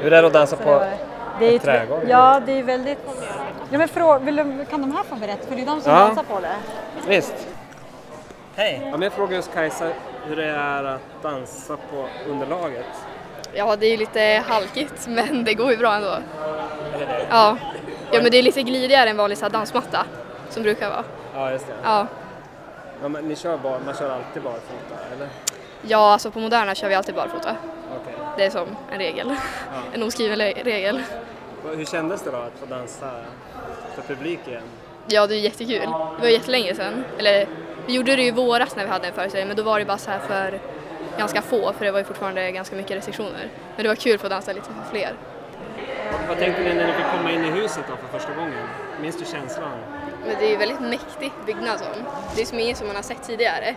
Hur 0.00 0.12
är 0.12 0.22
det 0.22 0.26
att 0.26 0.32
dansa 0.32 0.56
så 0.56 0.62
på 0.62 0.70
det 0.70 0.76
var- 0.78 0.92
det 1.38 1.54
är 1.54 1.58
trädgård? 1.58 2.00
Ja, 2.08 2.40
det 2.46 2.52
är 2.58 2.62
väldigt... 2.62 2.98
Ja, 3.70 3.78
men 3.78 3.88
frå, 3.88 4.18
vill 4.18 4.64
kan 4.70 4.80
de 4.80 4.92
här 4.96 5.02
få 5.02 5.14
berätta? 5.14 5.46
För 5.46 5.56
det 5.56 5.62
är 5.62 5.66
de 5.66 5.80
som 5.80 5.92
Ja. 5.92 5.98
dansar 5.98 6.22
på 6.22 6.40
det. 6.40 6.56
Visst. 7.08 7.34
Hej! 8.56 8.88
Men 8.92 9.02
jag 9.02 9.12
frågar 9.12 9.36
just 9.36 9.54
Kajsa 9.54 9.86
hur 10.28 10.36
det 10.36 10.46
är 10.46 10.84
att 10.84 11.22
dansa 11.22 11.76
på 11.76 12.08
underlaget. 12.28 12.86
Ja, 13.52 13.76
det 13.76 13.86
är 13.86 13.90
ju 13.90 13.96
lite 13.96 14.42
halkigt 14.48 15.06
men 15.08 15.44
det 15.44 15.54
går 15.54 15.70
ju 15.70 15.76
bra 15.76 15.94
ändå. 15.94 16.16
Ja, 17.30 17.56
ja 18.12 18.22
men 18.22 18.30
det 18.30 18.38
är 18.38 18.42
lite 18.42 18.62
glidigare 18.62 19.10
än 19.10 19.16
vanlig 19.16 19.38
så 19.38 19.48
dansmatta 19.48 20.06
som 20.50 20.62
brukar 20.62 20.90
vara. 20.90 21.04
Ja, 21.34 21.50
just 21.52 21.66
det. 21.66 21.74
Ja. 21.84 22.06
Ja, 23.02 23.08
men 23.08 23.28
ni 23.28 23.36
kör 23.36 23.58
bara, 23.58 23.78
man 23.86 23.94
kör 23.94 24.10
alltid 24.10 24.42
barfota, 24.42 24.94
eller? 25.16 25.28
ja, 25.82 26.12
alltså 26.12 26.30
på 26.30 26.38
Moderna 26.40 26.74
kör 26.74 26.88
vi 26.88 26.94
alltid 26.94 27.14
barfota. 27.14 27.56
Okej. 28.00 28.14
Det 28.36 28.44
är 28.44 28.50
som 28.50 28.68
en 28.92 28.98
regel, 28.98 29.34
Ja. 29.72 29.80
en 29.94 30.02
oskriven 30.02 30.38
regel. 30.38 31.02
Hur 31.76 31.84
kändes 31.84 32.22
det 32.22 32.30
då 32.30 32.36
att 32.36 32.58
få 32.60 32.66
dansa 32.66 33.10
för 33.94 34.02
publik 34.14 34.40
igen? 34.46 34.62
Ja, 35.06 35.26
det 35.26 35.34
är 35.34 35.38
jättekul. 35.38 35.80
Det 36.16 36.22
var 36.22 36.28
jättelänge 36.28 36.74
sedan. 36.74 37.04
Eller 37.18 37.46
vi 37.86 37.94
gjorde 37.94 38.16
det 38.16 38.22
i 38.22 38.30
våras 38.30 38.76
när 38.76 38.84
vi 38.84 38.90
hade 38.90 39.08
en 39.08 39.14
föreställning 39.14 39.48
men 39.48 39.56
då 39.56 39.62
var 39.62 39.78
det 39.78 39.84
bara 39.84 39.98
så 39.98 40.10
här 40.10 40.18
för 40.18 40.60
ganska 41.18 41.42
få 41.42 41.72
för 41.72 41.84
det 41.84 41.90
var 41.90 41.98
ju 41.98 42.04
fortfarande 42.04 42.50
ganska 42.50 42.76
mycket 42.76 42.96
restriktioner. 42.96 43.48
Men 43.76 43.82
det 43.82 43.88
var 43.88 43.96
kul 43.96 44.14
att 44.14 44.20
få 44.20 44.28
dansa 44.28 44.52
lite 44.52 44.66
för 44.66 44.90
fler. 44.90 45.12
Vad 46.28 46.38
tänkte 46.38 46.62
ni 46.62 46.74
när 46.74 46.86
ni 46.86 46.92
fick 46.92 47.06
komma 47.16 47.32
in 47.32 47.44
i 47.44 47.50
huset 47.50 47.84
då 47.88 47.96
för 47.96 48.18
första 48.18 48.34
gången? 48.34 48.66
Minns 49.02 49.18
du 49.18 49.24
känslan? 49.24 49.78
Men 50.26 50.36
det 50.38 50.46
är 50.46 50.50
ju 50.50 50.56
väldigt 50.56 50.80
mäktig 50.80 51.32
byggnad 51.46 51.78
som. 51.78 52.04
Det 52.36 52.42
är 52.42 52.46
som 52.46 52.58
inget 52.58 52.76
som 52.76 52.86
man 52.86 52.96
har 52.96 53.02
sett 53.02 53.22
tidigare. 53.22 53.76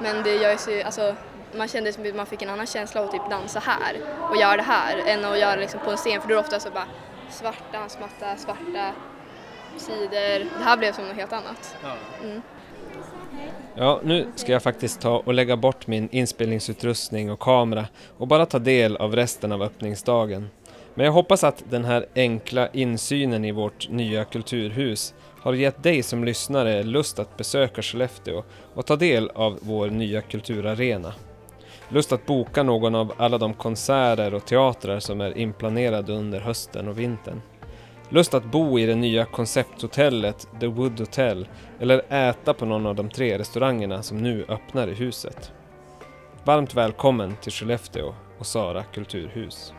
Men 0.00 0.22
det 0.22 0.36
gör 0.36 0.50
ju 0.50 0.58
så, 0.58 0.82
alltså, 0.84 1.14
man 1.56 1.68
kände 1.68 1.92
som 1.92 2.06
att 2.08 2.14
man 2.14 2.26
fick 2.26 2.42
en 2.42 2.50
annan 2.50 2.66
känsla 2.66 3.00
av 3.00 3.06
att 3.06 3.12
typ 3.12 3.30
dansa 3.30 3.60
här 3.60 3.96
och 4.30 4.36
göra 4.36 4.56
det 4.56 4.62
här 4.62 5.02
än 5.06 5.24
att 5.24 5.38
göra 5.38 5.56
liksom 5.56 5.80
på 5.80 5.90
en 5.90 5.96
scen 5.96 6.20
för 6.20 6.28
då 6.28 6.34
är 6.34 6.36
det 6.36 6.40
ofta 6.40 6.60
så 6.60 6.70
bara 6.70 6.86
svart 7.30 7.72
dansmatta, 7.72 8.36
svarta 8.36 8.92
sidor. 9.76 10.38
Det 10.58 10.64
här 10.64 10.76
blev 10.76 10.92
som 10.92 11.04
något 11.04 11.16
helt 11.16 11.32
annat. 11.32 11.76
Mm. 12.22 12.42
Ja, 13.74 14.00
nu 14.04 14.26
ska 14.34 14.52
jag 14.52 14.62
faktiskt 14.62 15.00
ta 15.00 15.16
och 15.18 15.34
lägga 15.34 15.56
bort 15.56 15.86
min 15.86 16.08
inspelningsutrustning 16.12 17.30
och 17.30 17.40
kamera 17.40 17.86
och 18.18 18.28
bara 18.28 18.46
ta 18.46 18.58
del 18.58 18.96
av 18.96 19.16
resten 19.16 19.52
av 19.52 19.62
öppningsdagen. 19.62 20.48
Men 20.94 21.06
jag 21.06 21.12
hoppas 21.12 21.44
att 21.44 21.62
den 21.70 21.84
här 21.84 22.06
enkla 22.14 22.68
insynen 22.68 23.44
i 23.44 23.52
vårt 23.52 23.88
nya 23.88 24.24
kulturhus 24.24 25.14
har 25.40 25.52
gett 25.52 25.82
dig 25.82 26.02
som 26.02 26.24
lyssnare 26.24 26.82
lust 26.82 27.18
att 27.18 27.36
besöka 27.36 27.82
Skellefteå 27.82 28.42
och 28.74 28.86
ta 28.86 28.96
del 28.96 29.30
av 29.34 29.58
vår 29.60 29.90
nya 29.90 30.22
kulturarena. 30.22 31.14
Lust 31.88 32.12
att 32.12 32.26
boka 32.26 32.62
någon 32.62 32.94
av 32.94 33.12
alla 33.16 33.38
de 33.38 33.54
konserter 33.54 34.34
och 34.34 34.46
teatrar 34.46 35.00
som 35.00 35.20
är 35.20 35.38
inplanerade 35.38 36.12
under 36.12 36.40
hösten 36.40 36.88
och 36.88 36.98
vintern. 36.98 37.42
Lust 38.08 38.34
att 38.34 38.44
bo 38.44 38.78
i 38.78 38.86
det 38.86 38.94
nya 38.94 39.24
koncepthotellet 39.24 40.48
The 40.60 40.66
Wood 40.66 41.00
Hotel 41.00 41.48
eller 41.80 42.12
äta 42.12 42.54
på 42.54 42.64
någon 42.64 42.86
av 42.86 42.94
de 42.94 43.10
tre 43.10 43.38
restaurangerna 43.38 44.02
som 44.02 44.22
nu 44.22 44.44
öppnar 44.48 44.88
i 44.88 44.94
huset. 44.94 45.52
Varmt 46.44 46.74
välkommen 46.74 47.36
till 47.42 47.52
Skellefteå 47.52 48.14
och 48.38 48.46
Sara 48.46 48.82
kulturhus. 48.82 49.72